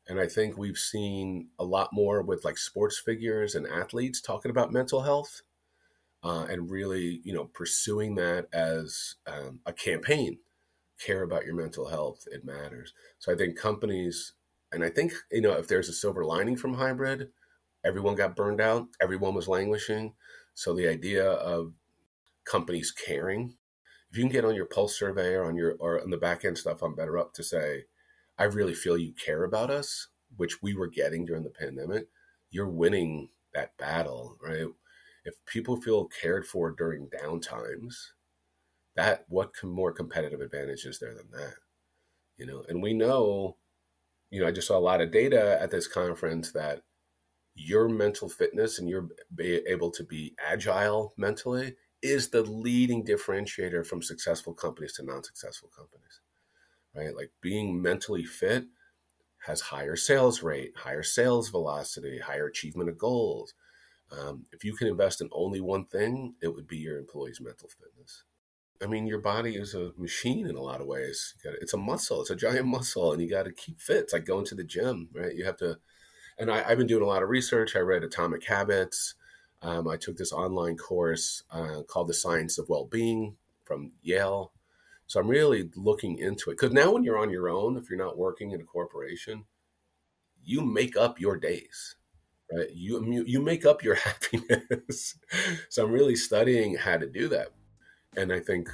And 0.08 0.20
I 0.20 0.26
think 0.26 0.56
we've 0.56 0.78
seen 0.78 1.48
a 1.58 1.64
lot 1.64 1.90
more 1.92 2.22
with 2.22 2.44
like 2.44 2.58
sports 2.58 2.98
figures 2.98 3.54
and 3.54 3.66
athletes 3.66 4.20
talking 4.20 4.50
about 4.50 4.72
mental 4.72 5.02
health 5.02 5.42
uh, 6.24 6.46
and 6.48 6.70
really, 6.70 7.20
you 7.24 7.32
know, 7.32 7.44
pursuing 7.44 8.14
that 8.16 8.46
as 8.52 9.16
um, 9.26 9.60
a 9.66 9.72
campaign. 9.72 10.38
Care 11.00 11.22
about 11.22 11.44
your 11.44 11.54
mental 11.54 11.88
health, 11.88 12.24
it 12.30 12.44
matters. 12.44 12.92
So 13.18 13.32
I 13.32 13.36
think 13.36 13.56
companies, 13.56 14.34
and 14.70 14.84
I 14.84 14.88
think, 14.88 15.12
you 15.30 15.40
know, 15.40 15.52
if 15.52 15.66
there's 15.66 15.88
a 15.88 15.92
silver 15.92 16.24
lining 16.24 16.56
from 16.56 16.74
hybrid, 16.74 17.30
everyone 17.84 18.14
got 18.14 18.36
burned 18.36 18.60
out, 18.60 18.86
everyone 19.00 19.34
was 19.34 19.48
languishing. 19.48 20.14
So 20.54 20.74
the 20.74 20.88
idea 20.88 21.24
of 21.24 21.72
companies 22.44 22.92
caring, 22.92 23.54
if 24.10 24.16
you 24.16 24.24
can 24.24 24.32
get 24.32 24.44
on 24.44 24.54
your 24.54 24.66
pulse 24.66 24.96
survey 24.96 25.34
or 25.34 25.44
on 25.44 25.56
your 25.56 25.74
or 25.80 26.00
on 26.00 26.10
the 26.10 26.18
back 26.18 26.44
end 26.44 26.58
stuff 26.58 26.82
on 26.82 26.94
BetterUp 26.94 27.32
to 27.34 27.42
say, 27.42 27.84
I 28.42 28.46
really 28.46 28.74
feel 28.74 28.98
you 28.98 29.12
care 29.14 29.44
about 29.44 29.70
us, 29.70 30.08
which 30.36 30.60
we 30.62 30.74
were 30.74 30.88
getting 30.88 31.24
during 31.24 31.44
the 31.44 31.50
pandemic, 31.50 32.08
you're 32.50 32.68
winning 32.68 33.28
that 33.54 33.76
battle, 33.78 34.36
right? 34.42 34.66
if 35.24 35.34
people 35.46 35.80
feel 35.80 36.06
cared 36.06 36.44
for 36.44 36.72
during 36.72 37.08
downtimes, 37.08 37.94
that 38.96 39.24
what 39.28 39.52
more 39.62 39.92
competitive 39.92 40.40
advantage 40.40 40.84
is 40.84 40.98
there 40.98 41.14
than 41.14 41.30
that? 41.30 41.54
You 42.36 42.46
know, 42.46 42.64
and 42.68 42.82
we 42.82 42.92
know, 42.92 43.56
you 44.30 44.40
know, 44.40 44.48
I 44.48 44.52
just 44.52 44.66
saw 44.66 44.76
a 44.76 44.80
lot 44.80 45.00
of 45.00 45.12
data 45.12 45.58
at 45.60 45.70
this 45.70 45.86
conference 45.86 46.50
that 46.52 46.82
your 47.54 47.88
mental 47.88 48.28
fitness 48.28 48.80
and 48.80 48.88
you're 48.88 49.08
able 49.38 49.92
to 49.92 50.02
be 50.02 50.34
agile 50.44 51.14
mentally 51.16 51.76
is 52.02 52.30
the 52.30 52.42
leading 52.42 53.04
differentiator 53.04 53.86
from 53.86 54.02
successful 54.02 54.54
companies 54.54 54.94
to 54.94 55.04
non-successful 55.04 55.70
companies 55.76 56.20
right 56.94 57.14
like 57.16 57.30
being 57.40 57.80
mentally 57.80 58.24
fit 58.24 58.64
has 59.46 59.60
higher 59.60 59.96
sales 59.96 60.42
rate 60.42 60.72
higher 60.76 61.02
sales 61.02 61.48
velocity 61.48 62.18
higher 62.18 62.46
achievement 62.46 62.88
of 62.88 62.98
goals 62.98 63.54
um, 64.10 64.44
if 64.52 64.62
you 64.62 64.74
can 64.74 64.88
invest 64.88 65.20
in 65.20 65.28
only 65.32 65.60
one 65.60 65.84
thing 65.84 66.34
it 66.42 66.48
would 66.48 66.66
be 66.66 66.76
your 66.76 66.98
employees 66.98 67.40
mental 67.40 67.68
fitness 67.68 68.24
i 68.82 68.86
mean 68.86 69.06
your 69.06 69.20
body 69.20 69.56
is 69.56 69.74
a 69.74 69.92
machine 69.96 70.46
in 70.46 70.56
a 70.56 70.62
lot 70.62 70.80
of 70.80 70.86
ways 70.86 71.34
it's 71.60 71.74
a 71.74 71.78
muscle 71.78 72.20
it's 72.20 72.30
a 72.30 72.36
giant 72.36 72.66
muscle 72.66 73.12
and 73.12 73.22
you 73.22 73.28
got 73.28 73.44
to 73.44 73.52
keep 73.52 73.80
fit 73.80 73.98
it's 73.98 74.12
like 74.12 74.24
going 74.24 74.44
to 74.44 74.54
the 74.54 74.64
gym 74.64 75.08
right 75.14 75.34
you 75.34 75.44
have 75.44 75.56
to 75.56 75.78
and 76.38 76.50
I, 76.50 76.62
have 76.62 76.78
been 76.78 76.86
doing 76.86 77.02
a 77.02 77.06
lot 77.06 77.22
of 77.22 77.28
research. 77.28 77.76
I 77.76 77.80
read 77.80 78.04
Atomic 78.04 78.44
Habits. 78.46 79.14
Um, 79.60 79.86
I 79.86 79.96
took 79.96 80.16
this 80.16 80.32
online 80.32 80.76
course 80.76 81.42
uh, 81.50 81.82
called 81.86 82.08
The 82.08 82.14
Science 82.14 82.58
of 82.58 82.68
Well-Being 82.68 83.36
from 83.64 83.92
Yale. 84.02 84.51
So 85.12 85.20
I'm 85.20 85.28
really 85.28 85.68
looking 85.76 86.16
into 86.16 86.48
it 86.48 86.54
because 86.54 86.72
now 86.72 86.90
when 86.90 87.04
you're 87.04 87.18
on 87.18 87.28
your 87.28 87.50
own, 87.50 87.76
if 87.76 87.90
you're 87.90 87.98
not 87.98 88.16
working 88.16 88.52
in 88.52 88.62
a 88.62 88.64
corporation, 88.64 89.44
you 90.42 90.62
make 90.62 90.96
up 90.96 91.20
your 91.20 91.36
days, 91.36 91.96
right? 92.50 92.70
You 92.74 93.22
you 93.26 93.42
make 93.42 93.66
up 93.66 93.84
your 93.84 93.94
happiness. 94.06 95.18
so 95.68 95.84
I'm 95.84 95.92
really 95.92 96.16
studying 96.16 96.76
how 96.76 96.96
to 96.96 97.06
do 97.06 97.28
that, 97.28 97.48
and 98.16 98.32
I 98.32 98.40
think 98.40 98.70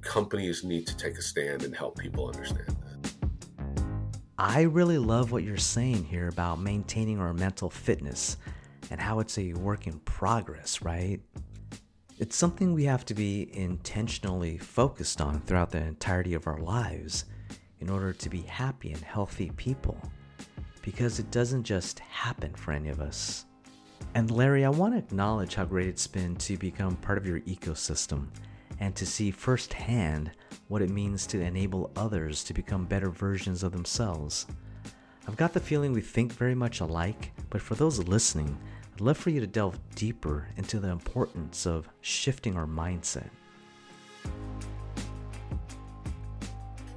companies 0.00 0.64
need 0.64 0.88
to 0.88 0.96
take 0.96 1.16
a 1.18 1.22
stand 1.22 1.62
and 1.62 1.72
help 1.72 1.96
people 1.96 2.26
understand 2.26 2.66
that. 2.66 3.12
I 4.38 4.62
really 4.62 4.98
love 4.98 5.30
what 5.30 5.44
you're 5.44 5.56
saying 5.56 6.02
here 6.02 6.26
about 6.26 6.58
maintaining 6.58 7.20
our 7.20 7.32
mental 7.32 7.70
fitness 7.70 8.38
and 8.90 9.00
how 9.00 9.20
it's 9.20 9.38
a 9.38 9.52
work 9.52 9.86
in 9.86 10.00
progress, 10.00 10.82
right? 10.82 11.20
It's 12.20 12.36
something 12.36 12.74
we 12.74 12.84
have 12.84 13.06
to 13.06 13.14
be 13.14 13.48
intentionally 13.56 14.58
focused 14.58 15.22
on 15.22 15.40
throughout 15.40 15.70
the 15.70 15.82
entirety 15.82 16.34
of 16.34 16.46
our 16.46 16.58
lives 16.58 17.24
in 17.80 17.88
order 17.88 18.12
to 18.12 18.28
be 18.28 18.42
happy 18.42 18.92
and 18.92 19.00
healthy 19.00 19.50
people. 19.56 19.98
Because 20.82 21.18
it 21.18 21.30
doesn't 21.30 21.62
just 21.62 22.00
happen 22.00 22.52
for 22.52 22.72
any 22.72 22.90
of 22.90 23.00
us. 23.00 23.46
And 24.14 24.30
Larry, 24.30 24.66
I 24.66 24.68
want 24.68 24.92
to 24.92 24.98
acknowledge 24.98 25.54
how 25.54 25.64
great 25.64 25.88
it's 25.88 26.06
been 26.06 26.36
to 26.36 26.58
become 26.58 26.94
part 26.96 27.16
of 27.16 27.26
your 27.26 27.40
ecosystem 27.40 28.26
and 28.80 28.94
to 28.96 29.06
see 29.06 29.30
firsthand 29.30 30.30
what 30.68 30.82
it 30.82 30.90
means 30.90 31.26
to 31.28 31.40
enable 31.40 31.90
others 31.96 32.44
to 32.44 32.52
become 32.52 32.84
better 32.84 33.08
versions 33.08 33.62
of 33.62 33.72
themselves. 33.72 34.44
I've 35.26 35.38
got 35.38 35.54
the 35.54 35.60
feeling 35.60 35.94
we 35.94 36.02
think 36.02 36.32
very 36.34 36.54
much 36.54 36.80
alike, 36.80 37.32
but 37.48 37.62
for 37.62 37.76
those 37.76 37.98
listening, 37.98 38.58
I'd 39.00 39.06
love 39.06 39.16
for 39.16 39.30
you 39.30 39.40
to 39.40 39.46
delve 39.46 39.78
deeper 39.94 40.48
into 40.58 40.78
the 40.78 40.90
importance 40.90 41.66
of 41.66 41.88
shifting 42.02 42.54
our 42.58 42.66
mindset. 42.66 43.30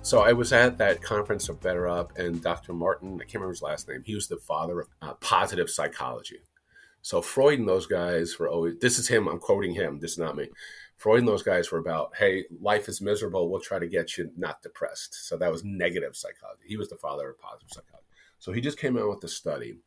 So 0.01 0.19
I 0.19 0.33
was 0.33 0.51
at 0.51 0.77
that 0.79 1.01
conference 1.01 1.47
of 1.47 1.61
BetterUp, 1.61 2.19
and 2.19 2.43
Dr. 2.43 2.73
Martin, 2.73 3.13
I 3.15 3.19
can't 3.19 3.35
remember 3.35 3.53
his 3.53 3.61
last 3.61 3.87
name, 3.87 4.03
he 4.05 4.15
was 4.15 4.27
the 4.27 4.35
father 4.35 4.81
of 4.81 4.87
uh, 5.01 5.13
positive 5.21 5.69
psychology. 5.69 6.39
So 7.01 7.21
Freud 7.21 7.59
and 7.59 7.69
those 7.69 7.85
guys 7.85 8.37
were 8.37 8.49
always, 8.49 8.79
this 8.81 8.99
is 8.99 9.07
him, 9.07 9.29
I'm 9.29 9.39
quoting 9.39 9.73
him, 9.73 10.01
this 10.01 10.11
is 10.11 10.17
not 10.17 10.35
me. 10.35 10.49
Freud 10.97 11.19
and 11.19 11.27
those 11.27 11.41
guys 11.41 11.71
were 11.71 11.79
about, 11.79 12.17
hey, 12.17 12.43
life 12.59 12.89
is 12.89 12.99
miserable. 12.99 13.49
We'll 13.49 13.61
try 13.61 13.79
to 13.79 13.87
get 13.87 14.17
you 14.17 14.29
not 14.35 14.61
depressed. 14.61 15.25
So 15.25 15.37
that 15.37 15.53
was 15.53 15.63
negative 15.63 16.17
psychology. 16.17 16.63
He 16.67 16.75
was 16.75 16.89
the 16.89 16.97
father 16.97 17.29
of 17.29 17.39
positive 17.39 17.69
psychology. 17.69 18.07
So 18.39 18.51
he 18.51 18.59
just 18.59 18.77
came 18.77 18.97
out 18.97 19.07
with 19.07 19.23
a 19.23 19.29
study 19.29 19.77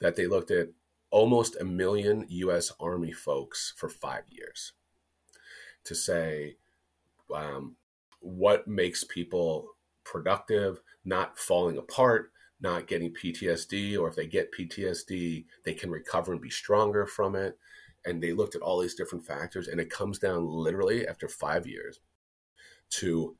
that 0.00 0.16
they 0.16 0.26
looked 0.26 0.50
at 0.50 0.68
almost 1.14 1.56
a 1.60 1.64
million 1.64 2.26
U.S. 2.28 2.72
Army 2.80 3.12
folks 3.12 3.72
for 3.76 3.88
five 3.88 4.24
years 4.28 4.72
to 5.84 5.94
say 5.94 6.56
um, 7.32 7.76
what 8.18 8.66
makes 8.66 9.04
people 9.04 9.68
productive, 10.02 10.80
not 11.04 11.38
falling 11.38 11.78
apart, 11.78 12.32
not 12.60 12.88
getting 12.88 13.14
PTSD, 13.14 13.96
or 13.96 14.08
if 14.08 14.16
they 14.16 14.26
get 14.26 14.52
PTSD, 14.52 15.44
they 15.64 15.74
can 15.74 15.88
recover 15.88 16.32
and 16.32 16.40
be 16.42 16.50
stronger 16.50 17.06
from 17.06 17.36
it 17.36 17.56
and 18.04 18.20
they 18.20 18.32
looked 18.32 18.56
at 18.56 18.62
all 18.62 18.80
these 18.80 18.96
different 18.96 19.24
factors 19.24 19.68
and 19.68 19.80
it 19.80 19.90
comes 19.90 20.18
down 20.18 20.44
literally 20.44 21.06
after 21.06 21.28
five 21.28 21.64
years 21.64 22.00
to 22.90 23.36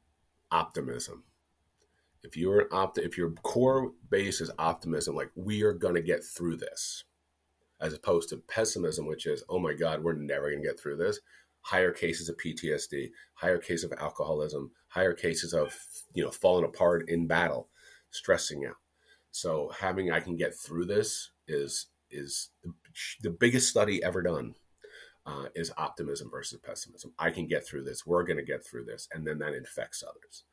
optimism 0.53 1.25
if 2.23 2.37
you're 2.37 2.61
an 2.61 2.69
opt 2.71 2.99
if 2.99 3.19
your 3.19 3.31
core 3.43 3.93
base 4.11 4.41
is 4.41 4.51
optimism 4.59 5.15
like 5.15 5.31
we 5.35 5.63
are 5.63 5.73
going 5.73 5.95
to 5.95 6.03
get 6.03 6.25
through 6.25 6.57
this 6.57 7.05
as 7.85 7.95
opposed 7.95 8.29
to 8.29 8.37
pessimism 8.49 9.07
which 9.07 9.27
is 9.27 9.45
oh 9.49 9.59
my 9.59 9.73
god 9.73 10.03
we're 10.03 10.15
never 10.15 10.51
going 10.51 10.61
to 10.61 10.69
get 10.69 10.81
through 10.81 10.97
this 10.97 11.21
higher 11.61 11.93
cases 11.93 12.29
of 12.29 12.37
ptsd 12.37 13.11
higher 13.35 13.59
cases 13.59 13.85
of 13.85 13.99
alcoholism 13.99 14.71
higher 14.89 15.15
cases 15.15 15.55
of 15.55 15.77
you 16.15 16.25
know 16.25 16.31
falling 16.31 16.65
apart 16.65 17.09
in 17.09 17.27
battle 17.27 17.69
stressing 18.11 18.67
out 18.67 18.77
so 19.31 19.71
having 19.79 20.11
i 20.11 20.19
can 20.19 20.37
get 20.37 20.55
through 20.55 20.85
this 20.85 21.31
is 21.47 21.89
is 22.11 22.51
the 23.23 23.31
biggest 23.31 23.69
study 23.69 24.03
ever 24.03 24.23
done 24.23 24.55
uh, 25.27 25.47
is 25.55 25.73
optimism 25.79 26.31
versus 26.31 26.61
pessimism. 26.63 27.13
I 27.19 27.31
can 27.31 27.47
get 27.47 27.67
through 27.67 27.85
this. 27.85 28.07
We're 28.07 28.25
going 28.25 28.37
to 28.37 28.45
get 28.45 28.65
through 28.65 28.85
this, 28.85 29.09
and 29.13 29.27
then 29.27 29.39
that 29.39 29.55
infects 29.55 30.03
others. 30.07 30.45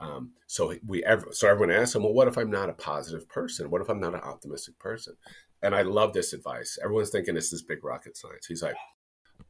Um, 0.00 0.32
so 0.46 0.74
we 0.86 1.04
ever 1.04 1.28
so 1.32 1.48
everyone 1.48 1.74
asks 1.74 1.94
him, 1.94 2.02
well, 2.02 2.12
what 2.12 2.28
if 2.28 2.36
I'm 2.36 2.50
not 2.50 2.68
a 2.68 2.74
positive 2.74 3.28
person? 3.28 3.70
What 3.70 3.80
if 3.80 3.88
I'm 3.88 4.00
not 4.00 4.14
an 4.14 4.20
optimistic 4.20 4.78
person? 4.78 5.16
And 5.62 5.74
I 5.74 5.82
love 5.82 6.12
this 6.12 6.32
advice. 6.32 6.78
Everyone's 6.82 7.10
thinking 7.10 7.34
this 7.34 7.52
is 7.52 7.62
big 7.62 7.84
rocket 7.84 8.16
science. 8.16 8.46
He's 8.46 8.62
like, 8.62 8.76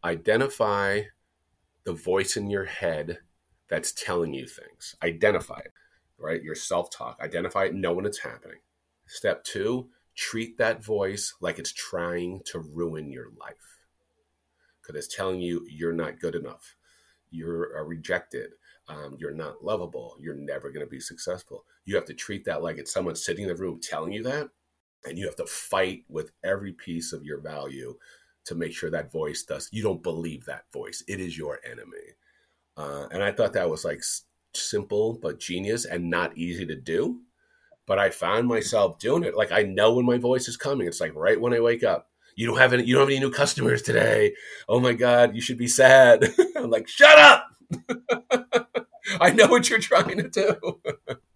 identify 0.05 1.03
the 1.85 1.93
voice 1.93 2.37
in 2.37 2.51
your 2.51 2.65
head 2.65 3.19
that's 3.69 3.93
telling 3.93 4.33
you 4.33 4.47
things. 4.47 4.95
Identify 5.03 5.59
it, 5.59 5.73
right? 6.19 6.43
Your 6.43 6.55
self 6.55 6.91
talk. 6.91 7.19
Identify 7.23 7.67
it. 7.67 7.75
Know 7.75 7.93
when 7.93 8.07
it's 8.07 8.21
happening. 8.21 8.59
Step 9.07 9.45
two, 9.45 9.89
treat 10.19 10.59
that 10.59 10.85
voice 10.85 11.35
like 11.41 11.59
it's 11.59 11.73
trying 11.73 12.41
to 12.45 12.59
ruin 12.59 13.13
your 13.13 13.29
life 13.39 13.79
because 14.83 15.05
it's 15.05 15.15
telling 15.15 15.41
you 15.41 15.65
you're 15.71 15.93
not 15.93 16.19
good 16.19 16.35
enough 16.35 16.75
you're 17.31 17.85
rejected 17.85 18.51
um, 18.89 19.17
you're 19.21 19.35
not 19.35 19.63
lovable 19.63 20.17
you're 20.19 20.35
never 20.35 20.71
going 20.71 20.85
to 20.85 20.91
be 20.91 20.99
successful 20.99 21.65
you 21.85 21.95
have 21.95 22.05
to 22.05 22.15
treat 22.15 22.45
that 22.45 22.65
like 22.65 22.79
it's 22.79 22.93
someone 22.93 23.15
sitting 23.15 23.45
in 23.45 23.49
the 23.49 23.55
room 23.55 23.79
telling 23.81 24.13
you 24.13 24.25
that 24.25 24.49
and 25.05 25.19
you 25.19 25.27
have 25.27 25.37
to 25.37 25.47
fight 25.47 26.05
with 26.09 26.33
every 26.45 26.73
piece 26.73 27.13
of 27.13 27.25
your 27.25 27.41
value 27.41 27.97
to 28.45 28.55
make 28.55 28.73
sure 28.73 28.91
that 28.91 29.13
voice 29.13 29.43
does 29.43 29.69
you 29.73 29.83
don't 29.83 30.03
believe 30.03 30.45
that 30.45 30.65
voice 30.73 31.03
it 31.09 31.21
is 31.21 31.37
your 31.37 31.61
enemy 31.65 32.15
uh, 32.77 33.07
and 33.11 33.23
i 33.23 33.31
thought 33.31 33.53
that 33.53 33.71
was 33.71 33.85
like 33.85 34.03
simple 34.55 35.19
but 35.21 35.39
genius 35.39 35.85
and 35.85 36.11
not 36.11 36.37
easy 36.37 36.67
to 36.67 36.75
do 36.77 37.21
but 37.89 37.99
I 37.99 38.11
found 38.11 38.47
myself 38.47 38.99
doing 39.01 39.25
it. 39.25 39.35
Like 39.35 39.51
I 39.51 39.63
know 39.63 39.95
when 39.95 40.05
my 40.05 40.19
voice 40.19 40.47
is 40.47 40.59
coming. 40.59 40.87
It's 40.87 41.01
like 41.01 41.15
right 41.17 41.41
when 41.41 41.55
I 41.55 41.61
wake 41.61 41.83
up. 41.83 42.11
You 42.37 42.47
don't 42.47 42.59
have 42.59 42.73
any. 42.73 42.85
You 42.85 42.95
don't 42.95 43.03
have 43.03 43.09
any 43.09 43.19
new 43.19 43.33
customers 43.33 43.83
today. 43.83 44.35
Oh 44.69 44.79
my 44.79 44.93
god, 44.93 45.35
you 45.35 45.41
should 45.41 45.57
be 45.57 45.67
sad. 45.67 46.33
I'm 46.57 46.71
like, 46.71 46.87
shut 46.87 47.19
up. 47.19 47.49
I 49.21 49.31
know 49.31 49.49
what 49.49 49.69
you're 49.69 49.81
trying 49.81 50.19
to 50.19 50.29
do. 50.29 50.81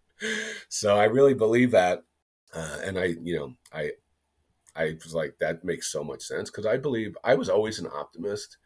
so 0.69 0.97
I 0.97 1.05
really 1.05 1.35
believe 1.35 1.73
that, 1.73 2.05
uh, 2.53 2.79
and 2.85 2.99
I, 2.99 3.15
you 3.23 3.37
know, 3.37 3.55
I, 3.73 3.93
I 4.77 4.97
was 5.03 5.15
like, 5.15 5.37
that 5.41 5.65
makes 5.65 5.93
so 5.93 6.03
much 6.05 6.23
sense 6.23 6.51
because 6.51 6.67
I 6.67 6.77
believe 6.77 7.17
I 7.25 7.35
was 7.35 7.49
always 7.49 7.79
an 7.79 7.89
optimist, 7.93 8.59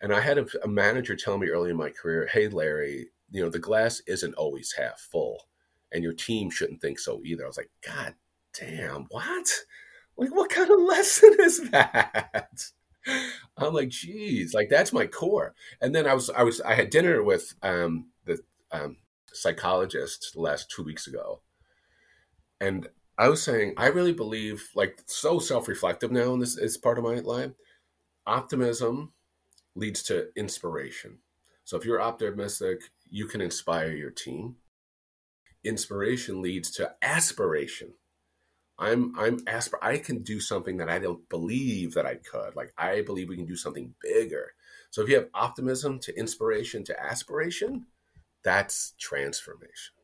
and 0.00 0.12
I 0.12 0.20
had 0.20 0.38
a, 0.38 0.46
a 0.64 0.68
manager 0.68 1.16
tell 1.16 1.38
me 1.38 1.48
early 1.48 1.70
in 1.70 1.76
my 1.76 1.90
career, 1.90 2.28
"Hey, 2.32 2.48
Larry, 2.48 3.08
you 3.30 3.42
know, 3.42 3.50
the 3.50 3.58
glass 3.58 4.02
isn't 4.06 4.34
always 4.34 4.72
half 4.72 5.00
full." 5.00 5.48
and 5.92 6.02
your 6.02 6.12
team 6.12 6.50
shouldn't 6.50 6.80
think 6.80 6.98
so 6.98 7.20
either. 7.24 7.44
I 7.44 7.46
was 7.46 7.56
like, 7.56 7.70
God 7.86 8.14
damn, 8.58 9.06
what? 9.10 9.48
Like, 10.16 10.34
what 10.34 10.50
kind 10.50 10.70
of 10.70 10.80
lesson 10.82 11.36
is 11.40 11.70
that? 11.70 12.64
I'm 13.56 13.72
like, 13.72 13.88
geez, 13.88 14.52
like 14.52 14.68
that's 14.68 14.92
my 14.92 15.06
core. 15.06 15.54
And 15.80 15.94
then 15.94 16.06
I 16.06 16.14
was, 16.14 16.30
I 16.30 16.42
was, 16.42 16.60
I 16.60 16.74
had 16.74 16.90
dinner 16.90 17.22
with 17.22 17.54
um, 17.62 18.08
the 18.24 18.38
um, 18.70 18.98
psychologist 19.32 20.36
last 20.36 20.70
two 20.70 20.82
weeks 20.82 21.06
ago, 21.06 21.40
and 22.60 22.88
I 23.18 23.28
was 23.28 23.42
saying, 23.42 23.74
I 23.76 23.88
really 23.88 24.12
believe, 24.12 24.68
like, 24.74 25.00
so 25.06 25.40
self-reflective 25.40 26.12
now, 26.12 26.32
and 26.32 26.40
this 26.40 26.56
is 26.56 26.76
part 26.78 26.98
of 26.98 27.04
my 27.04 27.16
life. 27.16 27.50
Optimism 28.26 29.12
leads 29.74 30.02
to 30.04 30.28
inspiration. 30.36 31.18
So 31.64 31.76
if 31.76 31.84
you're 31.84 32.00
optimistic, 32.00 32.80
you 33.10 33.26
can 33.26 33.40
inspire 33.40 33.92
your 33.92 34.10
team 34.10 34.56
inspiration 35.64 36.40
leads 36.42 36.70
to 36.72 36.94
aspiration. 37.02 37.92
I'm 38.78 39.12
I'm 39.18 39.40
asper 39.46 39.78
I 39.82 39.98
can 39.98 40.22
do 40.22 40.38
something 40.40 40.76
that 40.76 40.88
I 40.88 40.98
don't 41.00 41.28
believe 41.28 41.94
that 41.94 42.06
I 42.06 42.14
could. 42.14 42.54
Like 42.54 42.72
I 42.78 43.02
believe 43.02 43.28
we 43.28 43.36
can 43.36 43.46
do 43.46 43.56
something 43.56 43.94
bigger. 44.00 44.52
So 44.90 45.02
if 45.02 45.08
you 45.08 45.16
have 45.16 45.28
optimism 45.34 45.98
to 46.00 46.16
inspiration 46.16 46.84
to 46.84 47.00
aspiration, 47.00 47.86
that's 48.44 48.94
transformation. 48.98 49.94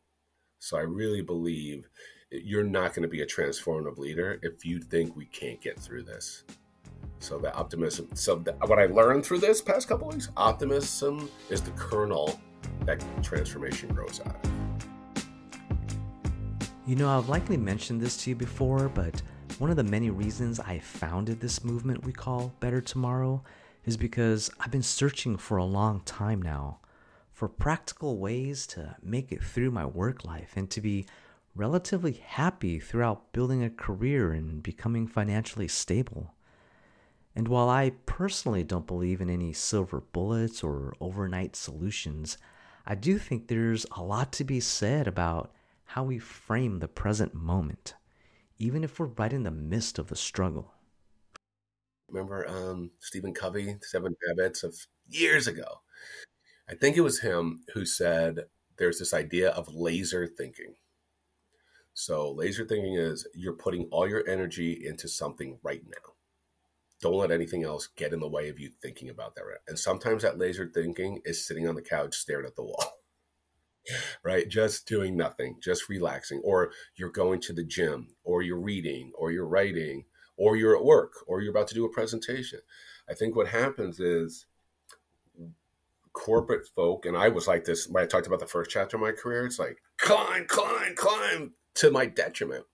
So 0.58 0.76
I 0.76 0.80
really 0.80 1.22
believe 1.22 1.88
you're 2.30 2.64
not 2.64 2.94
going 2.94 3.02
to 3.02 3.08
be 3.08 3.22
a 3.22 3.26
transformative 3.26 3.98
leader 3.98 4.38
if 4.42 4.64
you 4.64 4.80
think 4.80 5.14
we 5.16 5.26
can't 5.26 5.60
get 5.60 5.78
through 5.78 6.02
this. 6.02 6.44
So 7.18 7.38
the 7.38 7.54
optimism. 7.54 8.08
So 8.14 8.36
what 8.66 8.78
I 8.78 8.86
learned 8.86 9.24
through 9.24 9.38
this 9.38 9.62
past 9.62 9.88
couple 9.88 10.08
weeks, 10.08 10.28
optimism 10.36 11.30
is 11.48 11.62
the 11.62 11.70
kernel 11.72 12.40
that 12.84 13.02
transformation 13.22 13.88
grows 13.94 14.20
out 14.26 14.36
of. 14.44 14.50
You 16.86 16.96
know, 16.96 17.08
I've 17.08 17.28
likely 17.30 17.56
mentioned 17.56 18.00
this 18.00 18.16
to 18.18 18.30
you 18.30 18.36
before, 18.36 18.90
but 18.90 19.22
one 19.58 19.70
of 19.70 19.76
the 19.76 19.84
many 19.84 20.10
reasons 20.10 20.60
I 20.60 20.80
founded 20.80 21.40
this 21.40 21.64
movement 21.64 22.04
we 22.04 22.12
call 22.12 22.52
Better 22.60 22.80
Tomorrow 22.80 23.42
is 23.86 23.96
because 23.96 24.50
I've 24.60 24.70
been 24.70 24.82
searching 24.82 25.36
for 25.36 25.56
a 25.56 25.64
long 25.64 26.00
time 26.00 26.42
now 26.42 26.80
for 27.32 27.48
practical 27.48 28.18
ways 28.18 28.66
to 28.68 28.96
make 29.02 29.32
it 29.32 29.42
through 29.42 29.70
my 29.70 29.86
work 29.86 30.24
life 30.24 30.52
and 30.56 30.68
to 30.70 30.80
be 30.80 31.06
relatively 31.54 32.12
happy 32.12 32.80
throughout 32.80 33.32
building 33.32 33.62
a 33.62 33.70
career 33.70 34.32
and 34.32 34.62
becoming 34.62 35.06
financially 35.06 35.68
stable. 35.68 36.34
And 37.36 37.48
while 37.48 37.68
I 37.68 37.90
personally 38.06 38.64
don't 38.64 38.86
believe 38.86 39.20
in 39.20 39.30
any 39.30 39.52
silver 39.52 40.00
bullets 40.00 40.62
or 40.62 40.94
overnight 41.00 41.56
solutions, 41.56 42.38
I 42.86 42.94
do 42.94 43.18
think 43.18 43.48
there's 43.48 43.86
a 43.92 44.02
lot 44.02 44.32
to 44.34 44.44
be 44.44 44.60
said 44.60 45.08
about 45.08 45.52
how 45.84 46.04
we 46.04 46.18
frame 46.18 46.78
the 46.78 46.88
present 46.88 47.34
moment, 47.34 47.94
even 48.58 48.84
if 48.84 48.98
we're 48.98 49.06
right 49.06 49.32
in 49.32 49.42
the 49.42 49.50
midst 49.50 49.98
of 49.98 50.08
the 50.08 50.16
struggle. 50.16 50.74
Remember 52.08 52.48
um, 52.48 52.90
Stephen 53.00 53.32
Covey, 53.32 53.76
Seven 53.82 54.14
Habits 54.28 54.62
of 54.62 54.76
years 55.08 55.46
ago? 55.46 55.80
I 56.68 56.74
think 56.74 56.96
it 56.96 57.02
was 57.02 57.20
him 57.20 57.62
who 57.74 57.84
said 57.84 58.44
there's 58.76 58.98
this 58.98 59.14
idea 59.14 59.50
of 59.50 59.74
laser 59.74 60.26
thinking. 60.26 60.74
So, 61.94 62.32
laser 62.32 62.64
thinking 62.64 62.94
is 62.94 63.26
you're 63.34 63.52
putting 63.52 63.84
all 63.90 64.08
your 64.08 64.28
energy 64.28 64.84
into 64.84 65.08
something 65.08 65.58
right 65.62 65.82
now. 65.86 66.12
Don't 67.00 67.18
let 67.18 67.30
anything 67.30 67.62
else 67.62 67.88
get 67.96 68.12
in 68.12 68.20
the 68.20 68.28
way 68.28 68.48
of 68.48 68.58
you 68.58 68.70
thinking 68.82 69.10
about 69.10 69.36
that. 69.36 69.44
And 69.68 69.78
sometimes 69.78 70.22
that 70.22 70.38
laser 70.38 70.70
thinking 70.72 71.20
is 71.24 71.46
sitting 71.46 71.68
on 71.68 71.76
the 71.76 71.82
couch 71.82 72.16
staring 72.16 72.46
at 72.46 72.56
the 72.56 72.64
wall. 72.64 72.98
right? 74.24 74.48
Just 74.48 74.88
doing 74.88 75.16
nothing, 75.16 75.56
just 75.62 75.88
relaxing, 75.88 76.40
or 76.42 76.72
you're 76.96 77.10
going 77.10 77.40
to 77.42 77.52
the 77.52 77.64
gym, 77.64 78.08
or 78.24 78.42
you're 78.42 78.60
reading, 78.60 79.12
or 79.16 79.30
you're 79.30 79.46
writing, 79.46 80.04
or 80.36 80.56
you're 80.56 80.76
at 80.76 80.84
work, 80.84 81.12
or 81.26 81.40
you're 81.40 81.50
about 81.50 81.68
to 81.68 81.74
do 81.74 81.84
a 81.84 81.92
presentation. 81.92 82.60
I 83.08 83.14
think 83.14 83.36
what 83.36 83.48
happens 83.48 84.00
is 84.00 84.46
corporate 86.12 86.66
folk, 86.74 87.06
and 87.06 87.16
I 87.16 87.28
was 87.28 87.46
like 87.46 87.64
this 87.64 87.86
when 87.88 88.02
I 88.02 88.06
talked 88.06 88.26
about 88.26 88.40
the 88.40 88.46
first 88.46 88.70
chapter 88.70 88.96
of 88.96 89.02
my 89.02 89.12
career, 89.12 89.46
it's 89.46 89.58
like 89.58 89.78
climb, 89.98 90.46
climb, 90.46 90.94
climb 90.96 91.52
to 91.76 91.90
my 91.90 92.06
detriment, 92.06 92.64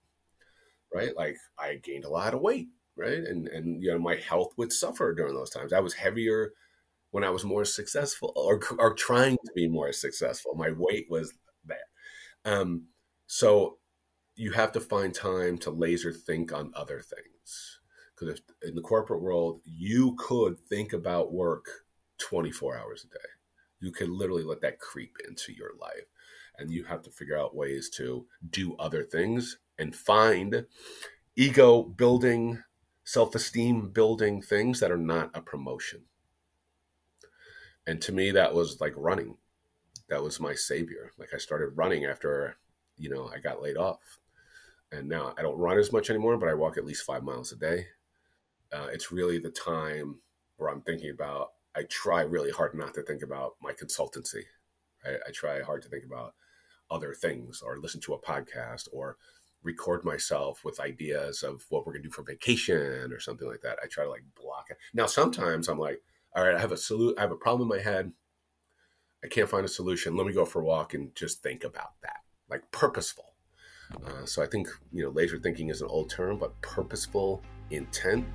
right? 0.93 1.15
Like 1.15 1.37
I 1.57 1.75
gained 1.75 2.05
a 2.05 2.09
lot 2.09 2.33
of 2.33 2.41
weight, 2.41 2.69
right? 2.95 3.17
And, 3.17 3.47
and, 3.47 3.81
you 3.81 3.91
know, 3.91 3.99
my 3.99 4.15
health 4.15 4.53
would 4.57 4.71
suffer 4.71 5.13
during 5.13 5.33
those 5.33 5.49
times. 5.49 5.73
I 5.73 5.79
was 5.79 5.93
heavier 5.93 6.53
when 7.11 7.23
I 7.23 7.29
was 7.29 7.43
more 7.43 7.65
successful 7.65 8.33
or, 8.35 8.59
or 8.77 8.93
trying 8.93 9.37
to 9.45 9.51
be 9.55 9.67
more 9.67 9.91
successful. 9.91 10.55
My 10.55 10.71
weight 10.71 11.07
was 11.09 11.33
bad. 11.65 11.77
Um, 12.45 12.87
so 13.27 13.77
you 14.35 14.51
have 14.51 14.71
to 14.73 14.79
find 14.79 15.13
time 15.13 15.57
to 15.59 15.71
laser 15.71 16.11
think 16.11 16.53
on 16.53 16.71
other 16.75 17.01
things. 17.01 17.79
Because 18.17 18.41
in 18.61 18.75
the 18.75 18.81
corporate 18.81 19.21
world, 19.21 19.61
you 19.65 20.15
could 20.17 20.59
think 20.59 20.93
about 20.93 21.33
work 21.33 21.65
24 22.19 22.77
hours 22.77 23.05
a 23.05 23.13
day. 23.13 23.25
You 23.79 23.91
could 23.91 24.09
literally 24.09 24.43
let 24.43 24.61
that 24.61 24.79
creep 24.79 25.17
into 25.27 25.53
your 25.53 25.71
life. 25.79 26.05
And 26.61 26.71
you 26.71 26.83
have 26.83 27.01
to 27.03 27.09
figure 27.11 27.37
out 27.37 27.55
ways 27.55 27.89
to 27.95 28.27
do 28.51 28.75
other 28.77 29.03
things 29.03 29.57
and 29.79 29.95
find 29.95 30.67
ego 31.35 31.81
building, 31.81 32.61
self 33.03 33.33
esteem 33.33 33.89
building 33.89 34.43
things 34.43 34.79
that 34.79 34.91
are 34.91 34.97
not 34.97 35.31
a 35.33 35.41
promotion. 35.41 36.01
And 37.87 37.99
to 38.03 38.11
me 38.11 38.29
that 38.31 38.53
was 38.53 38.79
like 38.79 38.93
running. 38.95 39.37
That 40.07 40.21
was 40.21 40.39
my 40.39 40.53
savior. 40.53 41.11
Like 41.17 41.33
i 41.33 41.37
started 41.37 41.75
running 41.75 42.05
after 42.05 42.57
you 42.95 43.09
know 43.09 43.27
i 43.33 43.39
got 43.39 43.61
laid 43.61 43.77
off. 43.77 44.19
And 44.91 45.09
now 45.09 45.33
i 45.37 45.41
don't 45.41 45.57
run 45.57 45.79
as 45.79 45.91
much 45.91 46.11
anymore 46.11 46.37
but 46.37 46.49
i 46.49 46.53
walk 46.53 46.77
at 46.77 46.85
least 46.85 47.05
five 47.05 47.23
miles 47.23 47.51
a 47.51 47.55
day. 47.55 47.87
Uh, 48.71 48.87
it's 48.93 49.11
really 49.11 49.39
the 49.39 49.49
time 49.49 50.19
where 50.57 50.69
i'm 50.69 50.81
thinking 50.81 51.09
about 51.09 51.53
i 51.75 51.81
try 51.89 52.21
really 52.21 52.51
hard 52.51 52.75
not 52.75 52.93
to 52.93 53.01
think 53.01 53.23
about 53.23 53.55
my 53.61 53.73
consultancy. 53.73 54.43
I 55.03 55.31
try 55.31 55.61
hard 55.63 55.81
to 55.81 55.89
think 55.89 56.05
about 56.05 56.35
other 56.91 57.13
things 57.13 57.61
or 57.61 57.77
listen 57.79 58.01
to 58.01 58.13
a 58.13 58.21
podcast 58.21 58.87
or 58.91 59.17
record 59.63 60.03
myself 60.03 60.63
with 60.65 60.79
ideas 60.79 61.43
of 61.43 61.65
what 61.69 61.85
we're 61.85 61.93
going 61.93 62.03
to 62.03 62.09
do 62.09 62.13
for 62.13 62.23
vacation 62.23 63.11
or 63.11 63.19
something 63.19 63.47
like 63.47 63.61
that 63.61 63.77
i 63.83 63.87
try 63.87 64.03
to 64.03 64.09
like 64.09 64.23
block 64.35 64.65
it 64.69 64.77
now 64.93 65.05
sometimes 65.05 65.67
i'm 65.67 65.79
like 65.79 66.01
all 66.35 66.45
right, 66.45 66.55
I 66.55 66.59
have 66.59 66.71
a 66.71 66.75
solu- 66.75 67.17
I 67.17 67.21
have 67.21 67.31
a 67.31 67.35
problem 67.35 67.69
in 67.69 67.77
my 67.77 67.83
head. 67.83 68.11
I 69.23 69.27
can't 69.27 69.49
find 69.49 69.65
a 69.65 69.69
solution. 69.69 70.15
Let 70.15 70.25
me 70.25 70.33
go 70.33 70.45
for 70.45 70.61
a 70.61 70.65
walk 70.65 70.93
and 70.93 71.13
just 71.15 71.43
think 71.43 71.63
about 71.63 71.93
that, 72.01 72.21
like 72.49 72.63
purposeful. 72.71 73.33
Uh, 74.05 74.25
so 74.25 74.41
I 74.41 74.45
think 74.47 74.69
you 74.93 75.03
know, 75.03 75.09
laser 75.09 75.37
thinking 75.37 75.69
is 75.69 75.81
an 75.81 75.87
old 75.89 76.09
term, 76.09 76.37
but 76.37 76.59
purposeful 76.61 77.43
intent 77.69 78.25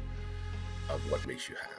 of 0.91 1.01
what 1.11 1.27
makes 1.27 1.49
you 1.49 1.57
happy. 1.57 1.73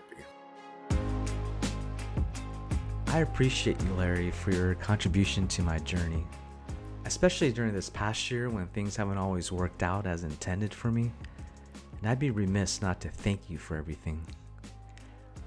I 3.08 3.20
appreciate 3.20 3.82
you, 3.82 3.94
Larry, 3.94 4.32
for 4.32 4.52
your 4.52 4.76
contribution 4.76 5.48
to 5.50 5.62
my 5.62 5.78
journey, 5.80 6.26
especially 7.08 7.54
during 7.54 7.74
this 7.74 7.90
past 7.90 8.30
year 8.30 8.50
when 8.50 8.68
things 8.68 8.98
haven't 8.98 9.18
always 9.18 9.50
worked 9.50 9.82
out 9.82 10.06
as 10.06 10.26
intended 10.26 10.74
for 10.74 10.92
me. 10.92 11.10
And 12.02 12.12
I'd 12.12 12.20
be 12.20 12.32
remiss 12.32 12.82
not 12.82 13.00
to 13.00 13.10
thank 13.10 13.50
you 13.50 13.58
for 13.58 13.78
everything. 13.78 14.22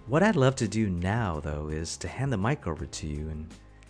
What 0.06 0.22
I'd 0.22 0.36
love 0.36 0.56
to 0.56 0.66
do 0.66 0.88
now, 0.88 1.38
though, 1.38 1.68
is 1.68 1.98
to 1.98 2.08
hand 2.08 2.32
the 2.32 2.38
mic 2.38 2.66
over 2.66 2.86
to 2.86 3.06
you 3.06 3.28
and 3.28 3.46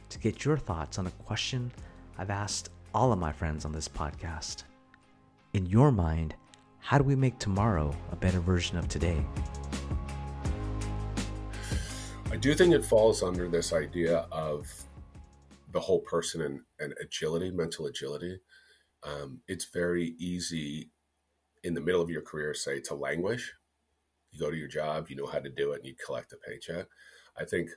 to 0.09 0.18
get 0.18 0.44
your 0.44 0.59
thoughts 0.59 0.98
on 0.98 1.06
a 1.06 1.12
question 1.12 1.70
I've 2.18 2.30
asked 2.30 2.70
all 2.92 3.12
of 3.12 3.20
my 3.20 3.30
friends 3.30 3.64
on 3.64 3.70
this 3.70 3.88
podcast. 3.88 4.64
In 5.52 5.64
your 5.64 5.92
mind, 5.92 6.35
how 6.80 6.98
do 6.98 7.04
we 7.04 7.14
make 7.14 7.38
tomorrow 7.38 7.94
a 8.11 8.16
better 8.16 8.40
version 8.40 8.78
of 8.78 8.88
today? 8.88 9.24
I 12.33 12.37
do 12.37 12.52
think 12.52 12.74
it 12.74 12.85
falls 12.85 13.22
under 13.22 13.46
this 13.46 13.72
idea 13.72 14.26
of 14.33 14.68
the 15.72 15.80
whole 15.80 16.00
person 16.00 16.40
and, 16.40 16.61
and 16.78 16.94
agility, 17.00 17.50
mental 17.50 17.87
agility. 17.87 18.40
Um, 19.02 19.40
it's 19.48 19.66
very 19.66 20.14
easy 20.18 20.90
in 21.62 21.74
the 21.74 21.80
middle 21.80 22.02
of 22.02 22.11
your 22.11 22.22
career, 22.22 22.54
say, 22.54 22.80
to 22.80 22.94
languish 22.94 23.54
you 24.33 24.38
go 24.38 24.50
to 24.50 24.56
your 24.56 24.68
job, 24.68 25.09
you 25.09 25.16
know 25.16 25.26
how 25.26 25.38
to 25.38 25.50
do 25.50 25.72
it, 25.72 25.78
and 25.78 25.87
you 25.87 25.94
collect 26.04 26.33
a 26.33 26.37
paycheck. 26.37 26.87
I 27.37 27.44
think 27.44 27.70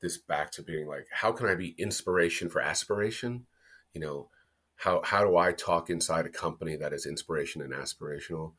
this 0.00 0.16
back 0.16 0.50
to 0.52 0.62
being 0.62 0.86
like, 0.86 1.06
how 1.12 1.32
can 1.32 1.46
I 1.46 1.54
be 1.54 1.74
inspiration 1.78 2.48
for 2.48 2.60
aspiration? 2.60 3.46
You 3.92 4.00
know, 4.00 4.28
how 4.76 5.02
how 5.04 5.24
do 5.24 5.36
I 5.36 5.52
talk 5.52 5.90
inside 5.90 6.26
a 6.26 6.30
company 6.30 6.76
that 6.76 6.92
is 6.92 7.06
inspiration 7.06 7.60
and 7.60 7.72
aspirational 7.72 8.52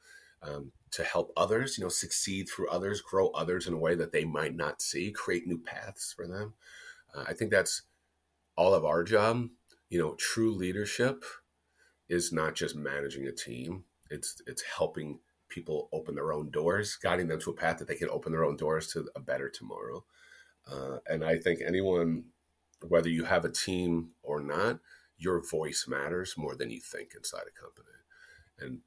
um, 0.43 0.71
to 0.91 1.03
help 1.03 1.31
others? 1.35 1.77
You 1.77 1.85
know, 1.85 1.89
succeed 1.89 2.47
through 2.47 2.69
others, 2.69 3.01
grow 3.01 3.29
others 3.29 3.67
in 3.67 3.73
a 3.73 3.79
way 3.79 3.95
that 3.95 4.11
they 4.11 4.25
might 4.25 4.55
not 4.55 4.81
see, 4.81 5.11
create 5.11 5.47
new 5.47 5.57
paths 5.57 6.13
for 6.13 6.27
them. 6.27 6.53
Uh, 7.15 7.23
I 7.27 7.33
think 7.33 7.51
that's 7.51 7.83
all 8.55 8.73
of 8.73 8.85
our 8.85 9.03
job. 9.03 9.47
You 9.89 9.99
know, 9.99 10.15
true 10.15 10.53
leadership 10.53 11.23
is 12.09 12.31
not 12.31 12.55
just 12.55 12.75
managing 12.75 13.27
a 13.27 13.31
team; 13.31 13.85
it's 14.09 14.41
it's 14.47 14.63
helping 14.77 15.19
people 15.49 15.89
open 15.93 16.15
their 16.15 16.31
own 16.31 16.49
doors, 16.49 16.95
guiding 16.95 17.27
them 17.27 17.39
to 17.41 17.51
a 17.51 17.55
path 17.55 17.77
that 17.77 17.87
they 17.87 17.95
can 17.95 18.09
open 18.09 18.31
their 18.31 18.45
own 18.45 18.55
doors 18.55 18.87
to 18.87 19.07
a 19.15 19.19
better 19.19 19.49
tomorrow. 19.49 20.03
Uh, 20.71 20.97
and 21.07 21.23
I 21.23 21.37
think 21.37 21.59
anyone, 21.65 22.25
whether 22.87 23.09
you 23.09 23.25
have 23.25 23.45
a 23.45 23.51
team 23.51 24.11
or 24.23 24.41
not, 24.41 24.79
your 25.17 25.41
voice 25.45 25.85
matters 25.87 26.35
more 26.37 26.55
than 26.55 26.71
you 26.71 26.79
think 26.79 27.11
inside 27.15 27.43
a 27.47 27.61
company. 27.61 27.87
And 28.59 28.79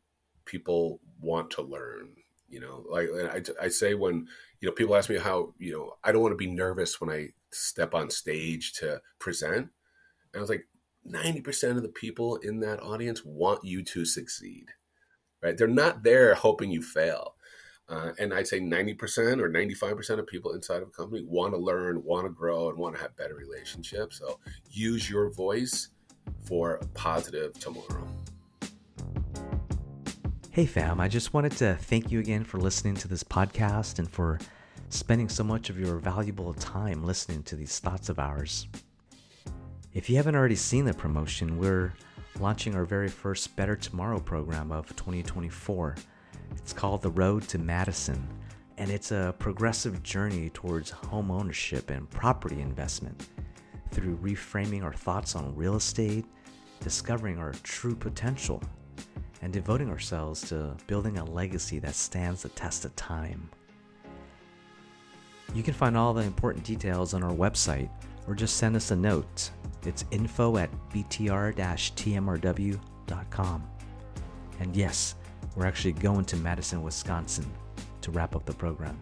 people 0.44 1.00
want 1.20 1.50
to 1.52 1.62
learn. 1.62 2.10
You 2.48 2.60
know, 2.60 2.84
like 2.88 3.08
I, 3.10 3.64
I 3.64 3.68
say 3.68 3.94
when 3.94 4.28
you 4.60 4.68
know 4.68 4.74
people 4.74 4.94
ask 4.94 5.10
me 5.10 5.18
how 5.18 5.54
you 5.58 5.72
know 5.72 5.94
I 6.04 6.12
don't 6.12 6.22
want 6.22 6.32
to 6.32 6.36
be 6.36 6.46
nervous 6.46 7.00
when 7.00 7.10
I 7.10 7.28
step 7.54 7.94
on 7.94 8.10
stage 8.10 8.72
to 8.74 9.00
present. 9.18 9.68
And 10.32 10.36
I 10.36 10.40
was 10.40 10.50
like, 10.50 10.66
ninety 11.04 11.40
percent 11.40 11.76
of 11.76 11.82
the 11.82 11.88
people 11.88 12.36
in 12.36 12.60
that 12.60 12.82
audience 12.82 13.24
want 13.24 13.64
you 13.64 13.82
to 13.84 14.04
succeed 14.04 14.66
right? 15.44 15.56
They're 15.56 15.68
not 15.68 16.02
there 16.02 16.34
hoping 16.34 16.70
you 16.70 16.82
fail. 16.82 17.36
Uh, 17.86 18.12
and 18.18 18.32
I'd 18.32 18.48
say 18.48 18.60
90% 18.60 19.40
or 19.42 19.50
95% 19.50 20.18
of 20.18 20.26
people 20.26 20.54
inside 20.54 20.80
of 20.80 20.88
a 20.88 20.90
company 20.90 21.22
want 21.28 21.52
to 21.52 21.58
learn, 21.58 22.02
want 22.02 22.24
to 22.24 22.30
grow, 22.30 22.70
and 22.70 22.78
want 22.78 22.96
to 22.96 23.02
have 23.02 23.14
better 23.16 23.34
relationships. 23.34 24.18
So 24.18 24.40
use 24.70 25.08
your 25.08 25.30
voice 25.30 25.90
for 26.46 26.76
a 26.76 26.86
positive 26.94 27.52
tomorrow. 27.60 28.08
Hey, 30.50 30.64
fam, 30.64 30.98
I 30.98 31.08
just 31.08 31.34
wanted 31.34 31.52
to 31.58 31.76
thank 31.78 32.10
you 32.10 32.20
again 32.20 32.44
for 32.44 32.58
listening 32.58 32.94
to 32.94 33.08
this 33.08 33.22
podcast 33.22 33.98
and 33.98 34.10
for 34.10 34.38
spending 34.94 35.28
so 35.28 35.42
much 35.42 35.70
of 35.70 35.78
your 35.78 35.98
valuable 35.98 36.54
time 36.54 37.02
listening 37.02 37.42
to 37.42 37.56
these 37.56 37.80
thoughts 37.80 38.08
of 38.08 38.20
ours. 38.20 38.68
If 39.92 40.08
you 40.08 40.16
haven't 40.16 40.36
already 40.36 40.54
seen 40.54 40.84
the 40.84 40.94
promotion, 40.94 41.58
we're 41.58 41.92
launching 42.38 42.76
our 42.76 42.84
very 42.84 43.08
first 43.08 43.56
Better 43.56 43.74
Tomorrow 43.74 44.20
program 44.20 44.70
of 44.70 44.86
2024. 44.94 45.96
It's 46.56 46.72
called 46.72 47.02
The 47.02 47.10
Road 47.10 47.42
to 47.48 47.58
Madison, 47.58 48.24
and 48.78 48.88
it's 48.88 49.10
a 49.10 49.34
progressive 49.40 50.00
journey 50.04 50.50
towards 50.50 50.90
home 50.90 51.32
ownership 51.32 51.90
and 51.90 52.08
property 52.10 52.60
investment 52.60 53.28
through 53.90 54.16
reframing 54.18 54.84
our 54.84 54.94
thoughts 54.94 55.34
on 55.34 55.56
real 55.56 55.74
estate, 55.74 56.24
discovering 56.80 57.38
our 57.38 57.52
true 57.64 57.96
potential 57.96 58.62
and 59.42 59.52
devoting 59.52 59.90
ourselves 59.90 60.48
to 60.50 60.76
building 60.86 61.18
a 61.18 61.24
legacy 61.24 61.80
that 61.80 61.96
stands 61.96 62.42
the 62.42 62.48
test 62.50 62.84
of 62.84 62.94
time. 62.94 63.50
You 65.52 65.62
can 65.62 65.74
find 65.74 65.96
all 65.96 66.14
the 66.14 66.22
important 66.22 66.64
details 66.64 67.14
on 67.14 67.22
our 67.22 67.34
website 67.34 67.90
or 68.26 68.34
just 68.34 68.56
send 68.56 68.76
us 68.76 68.90
a 68.90 68.96
note. 68.96 69.50
It's 69.84 70.04
info 70.10 70.56
at 70.56 70.70
btr 70.90 71.54
tmrw.com. 71.54 72.78
And 74.60 74.76
yes, 74.76 75.14
we're 75.56 75.66
actually 75.66 75.92
going 75.92 76.24
to 76.26 76.36
Madison, 76.36 76.82
Wisconsin 76.82 77.46
to 78.00 78.10
wrap 78.10 78.34
up 78.34 78.46
the 78.46 78.54
program. 78.54 78.98